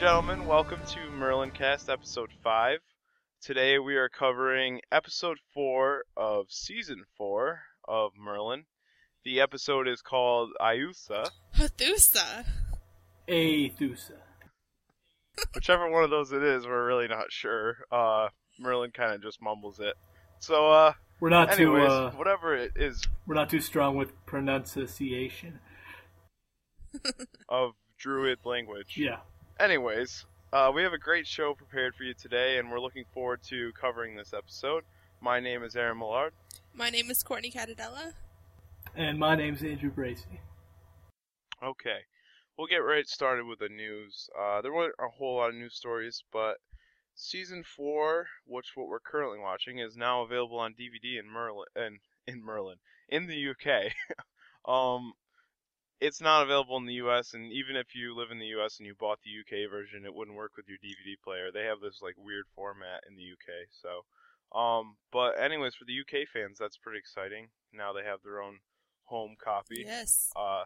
Ladies 0.00 0.12
and 0.12 0.24
gentlemen, 0.24 0.48
welcome 0.48 0.80
to 0.92 1.10
Merlin 1.10 1.50
Cast 1.50 1.90
episode 1.90 2.30
5. 2.42 2.78
Today 3.42 3.78
we 3.78 3.96
are 3.96 4.08
covering 4.08 4.80
episode 4.90 5.36
4 5.52 6.04
of 6.16 6.46
season 6.48 7.04
4 7.18 7.60
of 7.86 8.12
Merlin. 8.18 8.64
The 9.26 9.42
episode 9.42 9.86
is 9.86 10.00
called 10.00 10.52
Ayusa. 10.58 11.28
Hathusa. 11.54 12.46
Aethusa. 13.28 14.16
Whichever 15.54 15.90
one 15.90 16.02
of 16.02 16.08
those 16.08 16.32
it 16.32 16.42
is, 16.42 16.66
we're 16.66 16.86
really 16.86 17.08
not 17.08 17.26
sure. 17.28 17.76
Uh, 17.92 18.28
Merlin 18.58 18.92
kind 18.92 19.12
of 19.12 19.20
just 19.22 19.42
mumbles 19.42 19.80
it. 19.80 19.96
So, 20.38 20.70
uh, 20.70 20.94
We're 21.20 21.28
not 21.28 21.50
anyways, 21.50 21.86
too 21.86 21.92
uh, 21.92 22.10
whatever 22.12 22.56
it 22.56 22.72
is 22.74 23.06
we're 23.26 23.34
not 23.34 23.50
too 23.50 23.60
strong 23.60 23.96
with 23.96 24.12
pronunciation. 24.24 25.60
of 27.50 27.72
druid 27.98 28.38
language. 28.46 28.96
Yeah. 28.96 29.18
Anyways, 29.60 30.24
uh, 30.54 30.72
we 30.74 30.82
have 30.82 30.94
a 30.94 30.98
great 30.98 31.26
show 31.26 31.52
prepared 31.52 31.94
for 31.94 32.02
you 32.02 32.14
today, 32.14 32.56
and 32.56 32.70
we're 32.70 32.80
looking 32.80 33.04
forward 33.12 33.42
to 33.50 33.72
covering 33.78 34.16
this 34.16 34.32
episode. 34.32 34.84
My 35.20 35.38
name 35.38 35.62
is 35.62 35.76
Aaron 35.76 35.98
Millard. 35.98 36.32
My 36.72 36.88
name 36.88 37.10
is 37.10 37.22
Courtney 37.22 37.50
Catadella. 37.50 38.14
And 38.96 39.18
my 39.18 39.36
name 39.36 39.56
is 39.56 39.62
Andrew 39.62 39.90
Bracy. 39.90 40.40
Okay, 41.62 41.98
we'll 42.56 42.68
get 42.68 42.78
right 42.78 43.06
started 43.06 43.44
with 43.44 43.58
the 43.58 43.68
news. 43.68 44.30
Uh, 44.34 44.62
there 44.62 44.72
weren't 44.72 44.94
a 44.98 45.08
whole 45.08 45.36
lot 45.36 45.50
of 45.50 45.56
news 45.56 45.74
stories, 45.74 46.24
but 46.32 46.56
season 47.14 47.62
four, 47.62 48.28
which 48.46 48.72
what 48.74 48.88
we're 48.88 48.98
currently 48.98 49.40
watching, 49.40 49.78
is 49.78 49.94
now 49.94 50.22
available 50.22 50.58
on 50.58 50.72
DVD 50.72 51.20
in 51.20 51.30
Merlin 51.30 51.66
and 51.76 51.98
in 52.26 52.42
Merlin 52.42 52.78
in 53.10 53.26
the 53.26 53.50
UK. 53.50 53.92
um, 54.66 55.12
it's 56.00 56.20
not 56.20 56.42
available 56.42 56.78
in 56.78 56.86
the 56.86 57.00
US, 57.04 57.34
and 57.34 57.52
even 57.52 57.76
if 57.76 57.94
you 57.94 58.16
live 58.16 58.30
in 58.30 58.38
the 58.38 58.52
US 58.58 58.78
and 58.78 58.86
you 58.86 58.94
bought 58.94 59.18
the 59.22 59.40
UK 59.40 59.70
version, 59.70 60.04
it 60.04 60.14
wouldn't 60.14 60.36
work 60.36 60.52
with 60.56 60.66
your 60.68 60.78
DVD 60.78 61.20
player. 61.22 61.50
They 61.52 61.64
have 61.64 61.80
this 61.80 62.00
like 62.02 62.14
weird 62.16 62.46
format 62.54 63.02
in 63.08 63.16
the 63.16 63.32
UK, 63.32 63.68
so. 63.70 64.04
Um, 64.58 64.96
but 65.12 65.40
anyways, 65.40 65.74
for 65.76 65.84
the 65.84 66.00
UK 66.00 66.26
fans, 66.32 66.58
that's 66.58 66.76
pretty 66.76 66.98
exciting. 66.98 67.48
Now 67.72 67.92
they 67.92 68.02
have 68.02 68.18
their 68.24 68.42
own 68.42 68.58
home 69.04 69.36
copy. 69.42 69.84
Yes. 69.86 70.30
Uh, 70.34 70.64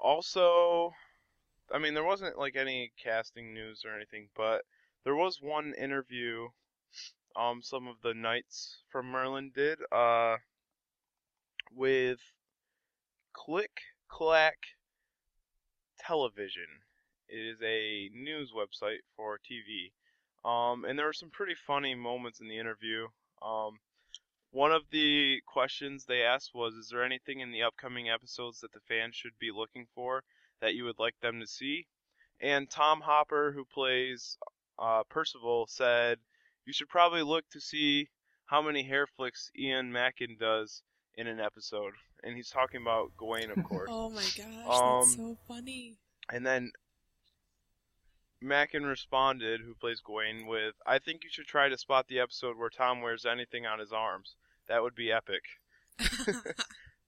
also, 0.00 0.92
I 1.72 1.78
mean, 1.78 1.94
there 1.94 2.04
wasn't 2.04 2.38
like 2.38 2.56
any 2.56 2.92
casting 3.02 3.54
news 3.54 3.82
or 3.84 3.94
anything, 3.94 4.28
but 4.36 4.62
there 5.04 5.14
was 5.14 5.40
one 5.40 5.74
interview. 5.78 6.48
Um, 7.36 7.60
some 7.62 7.86
of 7.86 7.96
the 8.02 8.14
knights 8.14 8.78
from 8.90 9.06
Merlin 9.06 9.52
did. 9.54 9.78
Uh, 9.92 10.36
with 11.74 12.18
Click 13.34 13.82
Clack 14.08 14.56
Television. 15.98 16.82
It 17.28 17.38
is 17.38 17.62
a 17.62 18.08
news 18.14 18.52
website 18.52 19.00
for 19.16 19.38
TV. 19.38 19.92
Um, 20.44 20.84
and 20.84 20.98
there 20.98 21.06
were 21.06 21.12
some 21.12 21.30
pretty 21.30 21.54
funny 21.54 21.94
moments 21.94 22.40
in 22.40 22.48
the 22.48 22.58
interview. 22.58 23.08
Um, 23.42 23.80
one 24.52 24.72
of 24.72 24.88
the 24.90 25.42
questions 25.46 26.04
they 26.04 26.22
asked 26.22 26.54
was, 26.54 26.74
"Is 26.74 26.88
there 26.88 27.02
anything 27.02 27.40
in 27.40 27.50
the 27.50 27.62
upcoming 27.62 28.08
episodes 28.08 28.60
that 28.60 28.72
the 28.72 28.80
fans 28.80 29.16
should 29.16 29.38
be 29.38 29.50
looking 29.50 29.86
for 29.94 30.24
that 30.60 30.74
you 30.74 30.84
would 30.84 30.98
like 30.98 31.18
them 31.20 31.40
to 31.40 31.46
see?" 31.46 31.88
And 32.40 32.70
Tom 32.70 33.00
Hopper, 33.00 33.52
who 33.52 33.64
plays 33.64 34.38
uh, 34.78 35.02
Percival, 35.04 35.66
said, 35.66 36.20
"You 36.64 36.72
should 36.72 36.88
probably 36.88 37.22
look 37.22 37.48
to 37.50 37.60
see 37.60 38.08
how 38.46 38.62
many 38.62 38.84
hair 38.84 39.06
flicks 39.06 39.50
Ian 39.58 39.92
Macken 39.92 40.38
does 40.38 40.82
in 41.16 41.26
an 41.26 41.40
episode." 41.40 41.94
And 42.22 42.36
he's 42.36 42.50
talking 42.50 42.80
about 42.82 43.16
Gawain, 43.16 43.50
of 43.50 43.62
course. 43.68 43.88
Oh 43.92 44.10
my 44.10 44.22
gosh, 44.36 44.80
Um, 44.80 45.00
that's 45.00 45.16
so 45.16 45.36
funny. 45.46 45.94
And 46.32 46.44
then 46.44 46.72
Macken 48.42 48.86
responded, 48.88 49.60
who 49.60 49.74
plays 49.74 50.00
Gawain, 50.00 50.46
with, 50.46 50.74
I 50.86 50.98
think 50.98 51.24
you 51.24 51.30
should 51.30 51.46
try 51.46 51.68
to 51.68 51.78
spot 51.78 52.08
the 52.08 52.20
episode 52.20 52.56
where 52.58 52.70
Tom 52.70 53.00
wears 53.00 53.24
anything 53.24 53.64
on 53.66 53.78
his 53.78 53.92
arms. 53.92 54.34
That 54.68 54.82
would 54.82 54.94
be 54.94 55.12
epic. 55.12 55.42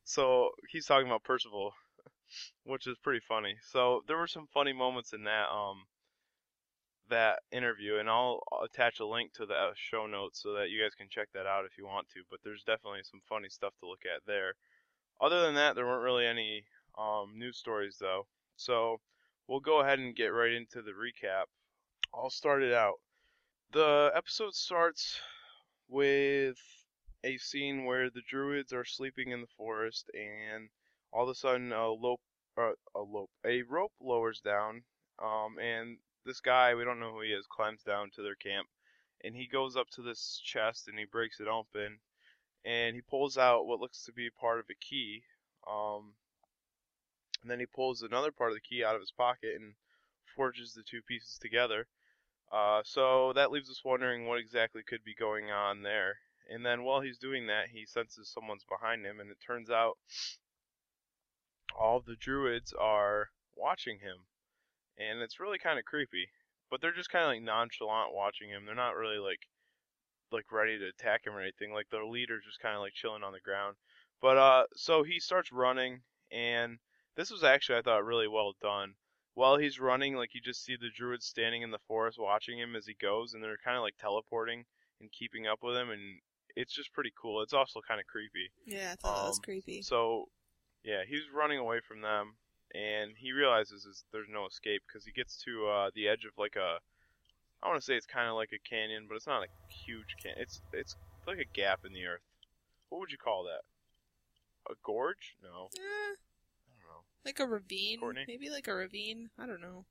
So 0.04 0.52
he's 0.70 0.86
talking 0.86 1.06
about 1.06 1.22
Percival, 1.22 1.74
which 2.64 2.86
is 2.86 2.96
pretty 3.02 3.20
funny. 3.28 3.56
So 3.72 4.02
there 4.06 4.16
were 4.16 4.26
some 4.26 4.48
funny 4.54 4.72
moments 4.72 5.12
in 5.12 5.24
that 5.24 5.50
um 5.50 5.84
that 7.08 7.40
interview, 7.52 7.96
and 7.96 8.08
I'll 8.08 8.42
attach 8.64 9.00
a 9.00 9.06
link 9.06 9.32
to 9.34 9.46
the 9.46 9.70
show 9.74 10.06
notes 10.06 10.42
so 10.42 10.52
that 10.54 10.70
you 10.70 10.80
guys 10.82 10.94
can 10.94 11.08
check 11.08 11.28
that 11.34 11.46
out 11.46 11.64
if 11.64 11.78
you 11.78 11.86
want 11.86 12.08
to. 12.10 12.20
But 12.30 12.40
there's 12.44 12.62
definitely 12.62 13.00
some 13.02 13.20
funny 13.28 13.48
stuff 13.48 13.72
to 13.80 13.88
look 13.88 14.02
at 14.04 14.22
there. 14.26 14.54
Other 15.20 15.42
than 15.42 15.54
that, 15.56 15.74
there 15.74 15.86
weren't 15.86 16.04
really 16.04 16.26
any 16.26 16.64
um, 16.96 17.32
news 17.36 17.56
stories 17.56 17.96
though. 18.00 18.26
So 18.56 19.00
we'll 19.46 19.60
go 19.60 19.80
ahead 19.80 19.98
and 19.98 20.14
get 20.14 20.28
right 20.28 20.52
into 20.52 20.82
the 20.82 20.92
recap. 20.92 21.44
I'll 22.14 22.30
start 22.30 22.62
it 22.62 22.72
out. 22.72 23.00
The 23.72 24.10
episode 24.14 24.54
starts 24.54 25.20
with 25.88 26.56
a 27.24 27.36
scene 27.38 27.84
where 27.84 28.10
the 28.10 28.22
druids 28.28 28.72
are 28.72 28.84
sleeping 28.84 29.30
in 29.30 29.40
the 29.40 29.54
forest, 29.56 30.10
and 30.14 30.68
all 31.12 31.24
of 31.24 31.28
a 31.28 31.34
sudden 31.34 31.72
a 31.72 31.88
lope, 31.88 32.20
uh, 32.56 32.72
a 32.94 33.00
lope, 33.00 33.30
a 33.44 33.62
rope 33.62 33.92
lowers 34.00 34.40
down, 34.40 34.82
um, 35.22 35.58
and 35.60 35.98
this 36.28 36.40
guy 36.40 36.74
we 36.74 36.84
don't 36.84 37.00
know 37.00 37.12
who 37.12 37.22
he 37.22 37.30
is 37.30 37.46
climbs 37.50 37.82
down 37.82 38.10
to 38.14 38.22
their 38.22 38.34
camp, 38.34 38.68
and 39.24 39.34
he 39.34 39.48
goes 39.48 39.76
up 39.76 39.88
to 39.88 40.02
this 40.02 40.40
chest 40.44 40.86
and 40.86 40.98
he 40.98 41.04
breaks 41.04 41.40
it 41.40 41.48
open, 41.48 41.98
and 42.64 42.94
he 42.94 43.00
pulls 43.00 43.38
out 43.38 43.66
what 43.66 43.80
looks 43.80 44.04
to 44.04 44.12
be 44.12 44.28
part 44.30 44.58
of 44.58 44.66
a 44.70 44.74
key, 44.74 45.22
um, 45.66 46.12
and 47.42 47.50
then 47.50 47.58
he 47.58 47.66
pulls 47.66 48.02
another 48.02 48.30
part 48.30 48.50
of 48.50 48.56
the 48.56 48.60
key 48.60 48.84
out 48.84 48.94
of 48.94 49.00
his 49.00 49.10
pocket 49.10 49.54
and 49.56 49.72
forges 50.36 50.74
the 50.74 50.82
two 50.82 51.00
pieces 51.08 51.38
together. 51.40 51.86
Uh, 52.52 52.82
so 52.84 53.32
that 53.34 53.50
leaves 53.50 53.70
us 53.70 53.82
wondering 53.84 54.26
what 54.26 54.38
exactly 54.38 54.82
could 54.86 55.04
be 55.04 55.14
going 55.14 55.50
on 55.50 55.82
there. 55.82 56.16
And 56.50 56.64
then 56.64 56.82
while 56.82 57.00
he's 57.00 57.18
doing 57.18 57.46
that, 57.46 57.68
he 57.72 57.84
senses 57.84 58.30
someone's 58.32 58.64
behind 58.64 59.04
him, 59.04 59.20
and 59.20 59.30
it 59.30 59.36
turns 59.44 59.70
out 59.70 59.98
all 61.78 62.00
the 62.00 62.16
druids 62.16 62.72
are 62.72 63.28
watching 63.54 63.98
him. 63.98 64.24
And 64.98 65.20
it's 65.20 65.40
really 65.40 65.58
kind 65.58 65.78
of 65.78 65.84
creepy. 65.84 66.28
But 66.70 66.80
they're 66.80 66.92
just 66.92 67.10
kind 67.10 67.24
of 67.24 67.30
like 67.30 67.42
nonchalant 67.42 68.14
watching 68.14 68.50
him. 68.50 68.66
They're 68.66 68.74
not 68.74 68.96
really 68.96 69.18
like 69.18 69.40
like 70.30 70.52
ready 70.52 70.78
to 70.78 70.88
attack 70.88 71.26
him 71.26 71.34
or 71.34 71.40
anything. 71.40 71.72
Like 71.72 71.88
the 71.90 72.04
leader's 72.04 72.44
just 72.44 72.60
kind 72.60 72.74
of 72.74 72.82
like 72.82 72.92
chilling 72.92 73.22
on 73.22 73.32
the 73.32 73.40
ground. 73.40 73.76
But 74.20 74.36
uh, 74.36 74.64
so 74.74 75.02
he 75.02 75.20
starts 75.20 75.52
running, 75.52 76.02
and 76.30 76.78
this 77.16 77.30
was 77.30 77.44
actually 77.44 77.78
I 77.78 77.82
thought 77.82 78.04
really 78.04 78.28
well 78.28 78.52
done. 78.60 78.94
While 79.34 79.56
he's 79.56 79.78
running, 79.78 80.16
like 80.16 80.34
you 80.34 80.40
just 80.40 80.64
see 80.64 80.76
the 80.76 80.90
druids 80.94 81.24
standing 81.24 81.62
in 81.62 81.70
the 81.70 81.78
forest 81.86 82.18
watching 82.18 82.58
him 82.58 82.74
as 82.76 82.86
he 82.86 82.94
goes, 83.00 83.32
and 83.32 83.42
they're 83.42 83.56
kind 83.64 83.76
of 83.76 83.82
like 83.82 83.96
teleporting 83.98 84.64
and 85.00 85.12
keeping 85.12 85.46
up 85.46 85.60
with 85.62 85.76
him, 85.76 85.90
and 85.90 86.20
it's 86.56 86.74
just 86.74 86.92
pretty 86.92 87.12
cool. 87.16 87.40
It's 87.40 87.52
also 87.52 87.80
kind 87.86 88.00
of 88.00 88.06
creepy. 88.06 88.50
Yeah, 88.66 88.92
I 88.92 88.96
thought 88.96 89.22
that 89.22 89.28
was 89.28 89.38
Um, 89.38 89.42
creepy. 89.44 89.80
So, 89.80 90.26
yeah, 90.82 91.04
he's 91.06 91.30
running 91.32 91.58
away 91.58 91.80
from 91.80 92.00
them, 92.00 92.36
and 92.74 93.12
he 93.16 93.32
realizes 93.32 93.84
is 93.84 94.04
there's 94.12 94.28
no 94.32 94.46
escape 94.46 94.82
because 94.86 95.04
he 95.04 95.12
gets 95.12 95.36
to 95.44 95.66
uh, 95.68 95.90
the 95.94 96.08
edge 96.08 96.24
of 96.24 96.32
like 96.38 96.56
a, 96.56 96.78
I 97.62 97.68
want 97.68 97.80
to 97.80 97.84
say 97.84 97.94
it's 97.94 98.06
kind 98.06 98.28
of 98.28 98.34
like 98.36 98.50
a 98.52 98.68
canyon, 98.68 99.06
but 99.08 99.16
it's 99.16 99.26
not 99.26 99.42
a 99.42 99.48
huge 99.68 100.16
canyon. 100.22 100.42
It's 100.42 100.60
it's 100.72 100.96
like 101.26 101.38
a 101.38 101.44
gap 101.54 101.80
in 101.86 101.92
the 101.92 102.04
earth. 102.06 102.22
What 102.88 103.00
would 103.00 103.12
you 103.12 103.18
call 103.18 103.44
that? 103.44 103.62
A 104.70 104.74
gorge? 104.84 105.36
No, 105.42 105.68
Eh, 105.76 105.80
I 105.80 106.14
don't 106.68 106.88
know. 106.88 107.02
like 107.24 107.40
a 107.40 107.46
ravine. 107.46 108.00
Courtney? 108.00 108.24
Maybe 108.28 108.50
like 108.50 108.68
a 108.68 108.74
ravine. 108.74 109.30
I 109.38 109.46
don't 109.46 109.60
know. 109.60 109.84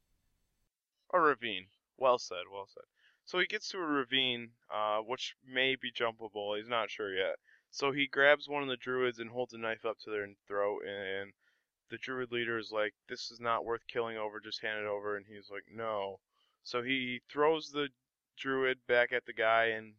A 1.14 1.20
ravine. 1.20 1.68
Well 1.98 2.20
said. 2.20 2.44
Well 2.52 2.68
said. 2.72 2.84
So 3.26 3.40
he 3.40 3.46
gets 3.48 3.68
to 3.70 3.78
a 3.78 3.82
ravine, 3.82 4.50
uh, 4.74 5.00
which 5.00 5.36
may 5.46 5.76
be 5.76 5.92
jumpable. 5.92 6.58
He's 6.58 6.70
not 6.70 6.90
sure 6.90 7.14
yet. 7.14 7.36
So 7.72 7.92
he 7.92 8.08
grabs 8.08 8.48
one 8.48 8.64
of 8.64 8.70
the 8.70 8.78
druids 8.78 9.20
and 9.20 9.30
holds 9.30 9.54
a 9.54 9.58
knife 9.58 9.86
up 9.86 9.98
to 10.06 10.10
their 10.10 10.28
throat, 10.48 10.82
and 10.88 11.32
the 11.90 11.98
druid 11.98 12.32
leader 12.32 12.58
is 12.58 12.72
like, 12.72 12.94
"This 13.08 13.32
is 13.32 13.40
not 13.40 13.66
worth 13.66 13.88
killing 13.88 14.18
over. 14.18 14.40
Just 14.40 14.62
hand 14.62 14.80
it 14.80 14.88
over." 14.88 15.18
And 15.18 15.26
he's 15.26 15.50
like, 15.50 15.66
"No." 15.72 16.20
So 16.64 16.82
he 16.82 17.22
throws 17.30 17.72
the 17.72 17.90
druid 18.38 18.86
back 18.88 19.12
at 19.14 19.26
the 19.26 19.34
guy 19.34 19.66
and 19.68 19.94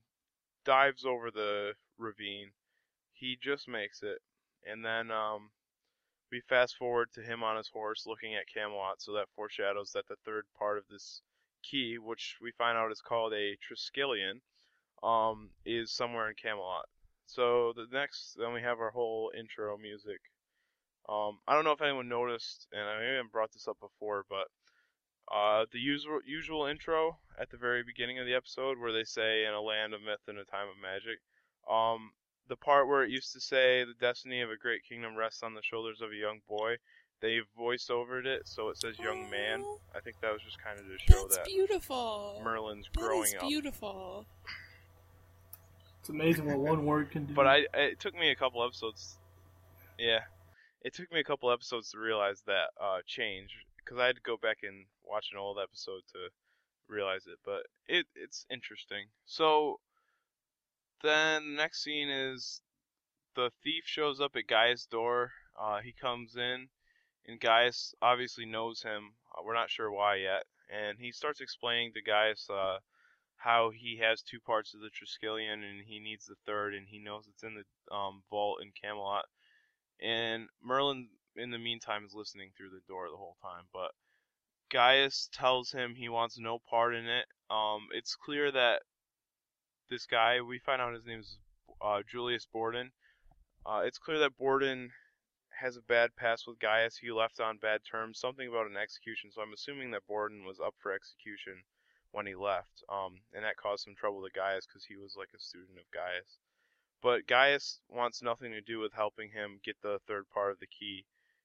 dives 0.65 1.05
over 1.05 1.31
the 1.31 1.75
ravine. 1.99 2.53
He 3.13 3.37
just 3.41 3.69
makes 3.69 4.03
it, 4.03 4.23
and 4.65 4.85
then 4.85 5.11
um, 5.11 5.51
we 6.31 6.41
fast 6.41 6.77
forward 6.77 7.09
to 7.15 7.23
him 7.23 7.43
on 7.43 7.57
his 7.57 7.69
horse 7.69 8.07
looking 8.07 8.35
at 8.35 8.47
Camelot. 8.53 9.01
So 9.01 9.13
that 9.13 9.29
foreshadows 9.35 9.93
that 9.93 10.07
the 10.09 10.17
third 10.25 10.45
part 10.59 10.79
of 10.79 10.85
this 10.91 11.23
key, 11.63 11.99
which 11.99 12.37
we 12.41 12.53
find 12.53 12.77
out 12.77 12.93
is 12.93 13.01
called 13.01 13.33
a 13.33 13.57
Triskelion, 13.57 14.41
um, 15.03 15.51
is 15.65 15.91
somewhere 15.93 16.29
in 16.29 16.35
Camelot. 16.41 16.87
So 17.27 17.73
the 17.75 17.87
next, 17.93 18.37
then 18.39 18.53
we 18.53 18.63
have 18.63 18.81
our 18.81 18.91
whole 18.91 19.33
intro 19.39 19.77
music. 19.77 20.21
Um, 21.09 21.39
I 21.49 21.55
don't 21.55 21.65
know 21.65 21.73
if 21.73 21.81
anyone 21.81 22.09
noticed, 22.09 22.67
and 22.73 22.83
I 22.83 23.03
haven't 23.03 23.33
brought 23.33 23.53
this 23.53 23.67
up 23.67 23.79
before, 23.81 24.25
but 24.29 24.49
uh, 25.35 25.65
the 25.73 25.79
usual 25.79 26.21
usual 26.27 26.67
intro 26.67 27.19
at 27.39 27.51
the 27.51 27.57
very 27.57 27.83
beginning 27.83 28.19
of 28.19 28.27
the 28.27 28.35
episode, 28.35 28.79
where 28.79 28.93
they 28.93 29.05
say 29.05 29.45
"in 29.45 29.55
a 29.55 29.61
land 29.61 29.95
of 29.95 30.03
myth 30.03 30.21
and 30.27 30.39
a 30.39 30.45
time 30.45 30.69
of 30.69 30.77
magic," 30.81 31.21
um, 31.71 32.13
the 32.49 32.57
part 32.57 32.89
where 32.89 33.03
it 33.05 33.11
used 33.11 33.33
to 33.33 33.41
say 33.41 33.85
"the 33.85 33.95
destiny 33.99 34.43
of 34.43 34.51
a 34.51 34.57
great 34.57 34.85
kingdom 34.85 35.17
rests 35.17 35.43
on 35.43 35.55
the 35.55 35.63
shoulders 35.63 36.03
of 36.03 36.11
a 36.13 36.17
young 36.17 36.41
boy," 36.47 36.77
they 37.21 37.41
voiced 37.57 37.91
over 37.91 38.21
it, 38.21 38.47
so 38.47 38.69
it 38.69 38.77
says 38.79 38.99
young 38.99 39.31
man. 39.31 39.63
Aw, 39.63 39.79
I 39.97 40.01
think 40.01 40.21
that 40.21 40.33
was 40.33 40.43
just 40.43 40.63
kind 40.63 40.79
of 40.79 40.87
to 40.87 40.99
show 40.99 41.23
That's 41.23 41.39
that 41.39 41.47
beautiful. 41.47 42.41
Merlin's 42.45 42.87
That 42.95 43.01
growing 43.01 43.29
is 43.29 43.35
up. 43.35 43.49
beautiful. 43.49 44.27
It's 46.01 46.11
amazing 46.11 46.47
what 46.47 46.59
one 46.59 46.87
word 46.87 47.11
can 47.11 47.25
do. 47.25 47.35
But 47.35 47.47
I, 47.47 47.67
it 47.75 47.99
took 47.99 48.15
me 48.15 48.31
a 48.31 48.37
couple 48.37 48.63
episodes. 48.65 49.17
Yeah, 49.99 50.21
it 50.83 50.95
took 50.95 51.13
me 51.13 51.21
a 51.21 51.25
couple 51.25 51.51
episodes 51.51 51.91
to 51.91 51.99
realize 51.99 52.43
that 52.47 52.71
uh, 52.81 52.99
change 53.07 53.67
because 53.79 53.99
I 53.99 54.07
had 54.07 54.17
to 54.17 54.23
go 54.23 54.37
back 54.37 54.59
and 54.63 54.87
watch 55.05 55.31
an 55.33 55.39
old 55.39 55.59
episode 55.63 56.03
to 56.13 56.29
realize 56.89 57.27
it. 57.27 57.39
But 57.45 57.67
it 57.87 58.07
it's 58.15 58.47
interesting. 58.51 59.07
So 59.27 59.81
then 61.03 61.51
the 61.51 61.57
next 61.57 61.83
scene 61.83 62.09
is 62.09 62.61
the 63.35 63.51
thief 63.63 63.85
shows 63.87 64.21
up 64.21 64.37
at 64.37 64.47
Gaius' 64.47 64.87
door. 64.87 65.33
Uh, 65.61 65.81
he 65.81 65.93
comes 65.93 66.37
in, 66.37 66.69
and 67.27 67.41
Gaius 67.41 67.95
obviously 68.03 68.47
knows 68.47 68.83
him. 68.83 69.15
Uh, 69.33 69.43
we're 69.45 69.55
not 69.55 69.71
sure 69.71 69.91
why 69.91 70.17
yet, 70.17 70.45
and 70.71 70.99
he 70.99 71.13
starts 71.13 71.41
explaining 71.41 71.93
to 71.95 72.03
Gaius. 72.03 72.49
Uh, 72.51 72.79
how 73.39 73.71
he 73.71 74.01
has 74.03 74.21
two 74.21 74.41
parts 74.41 74.75
of 74.75 74.81
the 74.81 74.91
Triskelion 74.91 75.63
and 75.63 75.87
he 75.87 76.01
needs 76.01 76.27
the 76.27 76.35
third, 76.45 76.75
and 76.75 76.87
he 76.89 76.99
knows 76.99 77.27
it's 77.29 77.45
in 77.45 77.55
the 77.55 77.95
um, 77.95 78.23
vault 78.31 78.59
in 78.61 78.73
Camelot. 78.83 79.27
And 80.03 80.49
Merlin, 80.63 81.09
in 81.37 81.51
the 81.51 81.59
meantime, 81.59 82.05
is 82.05 82.15
listening 82.15 82.51
through 82.57 82.71
the 82.71 82.87
door 82.89 83.09
the 83.11 83.17
whole 83.17 83.37
time. 83.43 83.65
But 83.73 83.91
Gaius 84.71 85.29
tells 85.33 85.73
him 85.73 85.95
he 85.95 86.09
wants 86.09 86.39
no 86.39 86.59
part 86.71 86.95
in 86.95 87.07
it. 87.07 87.27
Um, 87.51 87.89
it's 87.93 88.17
clear 88.17 88.51
that 88.53 88.83
this 89.91 90.07
guy, 90.07 90.41
we 90.41 90.59
find 90.59 90.83
out 90.83 90.95
his 90.95 91.07
name 91.07 91.21
is 91.21 91.39
uh, 91.81 92.03
Julius 92.09 92.47
Borden. 92.53 92.93
Uh, 93.65 93.83
it's 93.85 93.99
clear 93.99 94.19
that 94.19 94.37
Borden 94.37 94.91
has 95.61 95.77
a 95.77 95.83
bad 95.83 96.15
past 96.17 96.47
with 96.47 96.59
Gaius. 96.59 96.97
He 96.97 97.11
left 97.11 97.41
on 97.41 97.59
bad 97.59 97.81
terms, 97.91 98.21
something 98.21 98.49
about 98.49 98.71
an 98.71 98.77
execution. 98.77 99.31
So 99.33 99.43
I'm 99.43 99.53
assuming 99.53 99.91
that 99.91 100.07
Borden 100.07 100.45
was 100.45 100.61
up 100.61 100.75
for 100.79 100.93
execution 100.93 101.65
when 102.13 102.27
he 102.27 102.35
left, 102.35 102.83
um, 102.89 103.21
and 103.35 103.45
that 103.45 103.57
caused 103.57 103.85
some 103.85 103.95
trouble 103.95 104.23
to 104.23 104.31
Gaius 104.33 104.67
because 104.67 104.85
he 104.85 104.97
was 104.97 105.15
like 105.17 105.29
a 105.35 105.41
student 105.41 105.77
of 105.77 105.91
Gaius. 105.93 106.39
But 107.03 107.27
Gaius 107.27 107.81
wants 107.89 108.23
nothing 108.23 108.53
to 108.53 108.61
do 108.61 108.81
with 108.81 108.93
helping 108.93 109.31
him 109.31 109.61
get 109.65 109.77
the 109.83 109.99
third 110.07 110.29
part 110.31 110.51
of 110.53 110.59
the 110.59 110.67
key, 110.67 111.05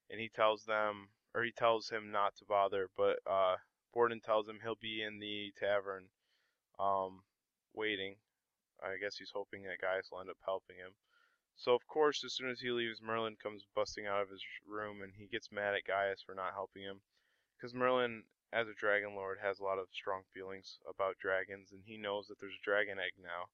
and 0.10 0.20
he 0.20 0.30
tells 0.30 0.64
them, 0.66 1.10
or 1.34 1.44
he 1.44 1.52
tells 1.52 1.90
him 1.90 2.12
not 2.12 2.36
to 2.38 2.46
bother. 2.46 2.90
But 2.98 3.20
uh, 3.30 3.58
Borden 3.94 4.20
tells 4.20 4.48
him 4.48 4.60
he'll 4.62 4.76
be 4.76 5.04
in 5.04 5.20
the 5.20 5.54
tavern, 5.60 6.10
um, 6.80 7.22
waiting. 7.74 8.16
I 8.82 8.98
guess 8.98 9.18
he's 9.18 9.32
hoping 9.34 9.64
that 9.64 9.82
Gaius 9.82 10.10
will 10.12 10.22
end 10.22 10.30
up 10.30 10.38
helping 10.44 10.78
him. 10.78 10.92
So 11.56 11.74
of 11.74 11.86
course, 11.88 12.24
as 12.24 12.34
soon 12.34 12.50
as 12.50 12.60
he 12.60 12.72
leaves, 12.72 13.02
Merlin 13.02 13.36
comes 13.42 13.64
busting 13.76 14.08
out 14.08 14.22
of 14.24 14.30
his 14.30 14.44
room, 14.68 15.04
and 15.04 15.14
he 15.16 15.28
gets 15.28 15.52
mad 15.52 15.76
at 15.76 15.86
Gaius 15.86 16.24
for 16.26 16.34
not 16.34 16.54
helping 16.54 16.82
him, 16.82 17.02
because 17.56 17.74
Merlin 17.76 18.24
as 18.54 18.68
a 18.68 18.74
dragon 18.80 19.16
lord 19.16 19.40
has 19.42 19.60
a 19.60 19.64
lot 19.64 19.80
of 19.80 19.88
strong 19.92 20.22
feelings 20.32 20.78
about 20.88 21.18
dragons 21.18 21.72
and 21.72 21.82
he 21.86 21.98
knows 21.98 22.28
that 22.28 22.40
there's 22.40 22.54
a 22.54 22.64
dragon 22.64 22.98
egg 23.02 23.12
now 23.18 23.50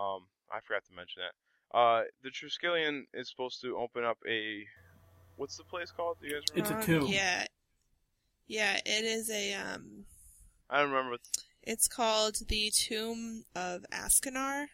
um 0.00 0.22
i 0.52 0.60
forgot 0.60 0.84
to 0.84 0.94
mention 0.94 1.22
that 1.22 1.76
uh 1.78 2.02
the 2.22 2.30
triskelion 2.30 3.02
is 3.14 3.28
supposed 3.28 3.60
to 3.60 3.76
open 3.76 4.04
up 4.04 4.18
a 4.26 4.64
what's 5.36 5.56
the 5.56 5.64
place 5.64 5.90
called 5.90 6.16
do 6.20 6.26
you 6.28 6.34
guys 6.34 6.42
remember? 6.54 6.80
It's 6.80 6.88
remember 6.88 6.92
a 6.92 6.96
Um, 6.98 7.06
tomb. 7.06 7.12
Yeah. 7.14 7.46
Yeah, 8.46 8.76
it 8.86 9.04
is 9.04 9.30
a 9.30 9.54
um 9.54 10.04
i 10.70 10.80
don't 10.80 10.90
remember 10.90 11.16
it's 11.62 11.88
called 11.88 12.36
the 12.48 12.70
Tomb 12.70 13.44
of 13.54 13.84
Ashkanar. 13.92 14.68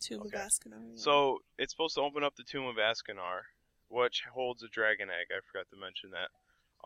Tomb 0.00 0.20
Okay. 0.26 0.36
of 0.36 0.42
Ashkanar. 0.46 0.82
yeah. 0.92 0.96
so 1.02 1.38
it's 1.58 1.72
supposed 1.72 1.94
to 1.96 2.02
open 2.02 2.22
up 2.22 2.36
the 2.36 2.44
tomb 2.44 2.66
of 2.66 2.76
Ashkanar 2.76 3.40
which 3.88 4.22
holds 4.34 4.62
a 4.62 4.68
dragon 4.68 5.08
egg 5.08 5.26
i 5.32 5.40
forgot 5.50 5.66
to 5.70 5.76
mention 5.80 6.10
that 6.10 6.28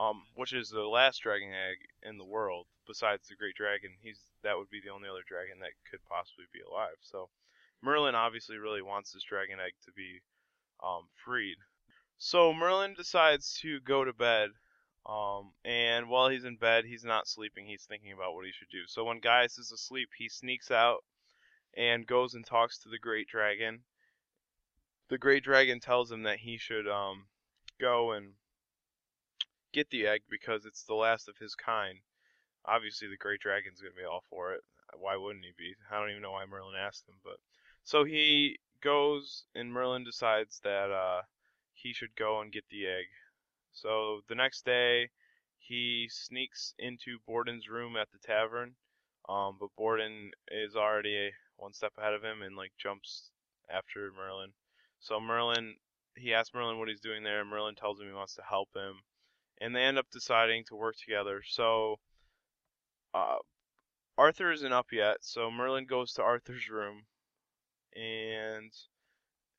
um 0.01 0.23
which 0.37 0.53
is 0.53 0.71
the 0.71 0.87
last 0.87 1.19
dragon 1.23 1.51
egg 1.51 1.79
in 2.09 2.17
the 2.19 2.25
world 2.25 2.67
besides 2.87 3.27
the 3.29 3.35
great 3.35 3.55
dragon 3.57 3.91
he's 4.01 4.21
that 4.43 4.57
would 4.57 4.71
be 4.71 4.81
the 4.81 4.91
only 4.91 5.09
other 5.09 5.27
dragon 5.27 5.59
that 5.61 5.75
could 5.91 6.01
possibly 6.09 6.45
be 6.53 6.61
alive 6.63 6.97
so 7.03 7.29
merlin 7.82 8.14
obviously 8.14 8.56
really 8.56 8.82
wants 8.82 9.12
this 9.12 9.23
dragon 9.23 9.58
egg 9.64 9.73
to 9.84 9.93
be 9.93 10.20
um 10.82 11.08
freed 11.25 11.56
so 12.19 12.52
merlin 12.52 12.94
decides 12.94 13.58
to 13.61 13.81
go 13.81 14.05
to 14.05 14.12
bed 14.12 14.50
um 15.06 15.52
and 15.64 16.08
while 16.08 16.29
he's 16.29 16.44
in 16.44 16.56
bed 16.56 16.84
he's 16.84 17.05
not 17.05 17.26
sleeping 17.26 17.67
he's 17.67 17.84
thinking 17.88 18.12
about 18.12 18.34
what 18.34 18.46
he 18.46 18.52
should 18.52 18.70
do 18.70 18.82
so 18.87 19.05
when 19.05 19.20
gaius 19.20 19.58
is 19.58 19.73
asleep 19.73 20.08
he 20.17 20.29
sneaks 20.29 20.70
out 20.70 21.05
and 21.76 22.06
goes 22.06 22.34
and 22.34 22.46
talks 22.46 22.79
to 22.79 22.88
the 22.88 22.99
great 22.99 23.26
dragon 23.26 23.81
the 25.08 25.19
great 25.19 25.43
dragon 25.43 25.81
tells 25.81 26.11
him 26.11 26.23
that 26.23 26.38
he 26.38 26.56
should 26.56 26.87
um 26.87 27.26
go 27.81 28.12
and 28.12 28.35
get 29.73 29.90
the 29.90 30.06
egg 30.06 30.23
because 30.31 30.64
it's 30.64 30.85
the 30.85 30.94
last 30.94 31.28
of 31.28 31.37
his 31.38 31.55
kind. 31.55 31.99
Obviously, 32.64 33.08
the 33.08 33.17
great 33.17 33.40
dragon's 33.40 33.81
gonna 33.81 33.94
be 33.96 34.05
all 34.05 34.23
for 34.31 34.52
it. 34.52 34.61
Why 34.94 35.17
wouldn't 35.17 35.44
he 35.44 35.52
be? 35.56 35.75
I 35.90 35.99
don't 35.99 36.11
even 36.11 36.23
know 36.23 36.32
why 36.32 36.44
Merlin 36.44 36.76
asked 36.78 37.08
him, 37.08 37.17
but 37.25 37.37
so 37.84 38.05
he 38.05 38.58
goes 38.82 39.44
and 39.55 39.73
Merlin 39.73 40.05
decides 40.05 40.61
that 40.64 40.90
uh 40.90 41.23
he 41.75 41.93
should 41.93 42.14
go 42.17 42.40
and 42.40 42.52
get 42.52 42.64
the 42.70 42.87
egg. 42.87 43.06
So 43.73 44.20
the 44.29 44.34
next 44.34 44.64
day, 44.64 45.11
he 45.58 46.08
sneaks 46.11 46.75
into 46.79 47.19
Borden's 47.26 47.69
room 47.69 47.96
at 47.96 48.08
the 48.12 48.19
tavern. 48.19 48.75
Um, 49.29 49.56
but 49.58 49.70
Borden 49.76 50.31
is 50.49 50.76
already 50.76 51.31
one 51.56 51.73
step 51.73 51.93
ahead 51.96 52.14
of 52.14 52.23
him 52.23 52.43
and 52.43 52.56
like 52.56 52.73
jumps 52.76 53.31
after 53.70 54.11
Merlin. 54.17 54.52
So 55.00 55.20
Merlin, 55.20 55.76
he 56.17 56.35
asks 56.35 56.55
Merlin 56.55 56.78
what 56.78 56.88
he's 56.88 57.00
doing 57.00 57.23
there. 57.23 57.40
and 57.40 57.50
Merlin 57.50 57.75
tells 57.75 58.00
him 58.00 58.06
he 58.08 58.12
wants 58.12 58.35
to 58.35 58.43
help 58.43 58.69
him, 58.75 59.00
and 59.61 59.75
they 59.75 59.82
end 59.82 59.99
up 59.99 60.11
deciding 60.11 60.64
to 60.64 60.76
work 60.76 60.96
together. 60.96 61.43
So, 61.46 61.99
uh, 63.14 63.37
Arthur 64.19 64.52
isn't 64.52 64.73
up 64.73 64.93
yet, 64.93 65.19
so 65.20 65.50
Merlin 65.50 65.87
goes 65.87 66.12
to 66.14 66.23
Arthur's 66.23 66.69
room, 66.69 67.06
and 67.97 68.73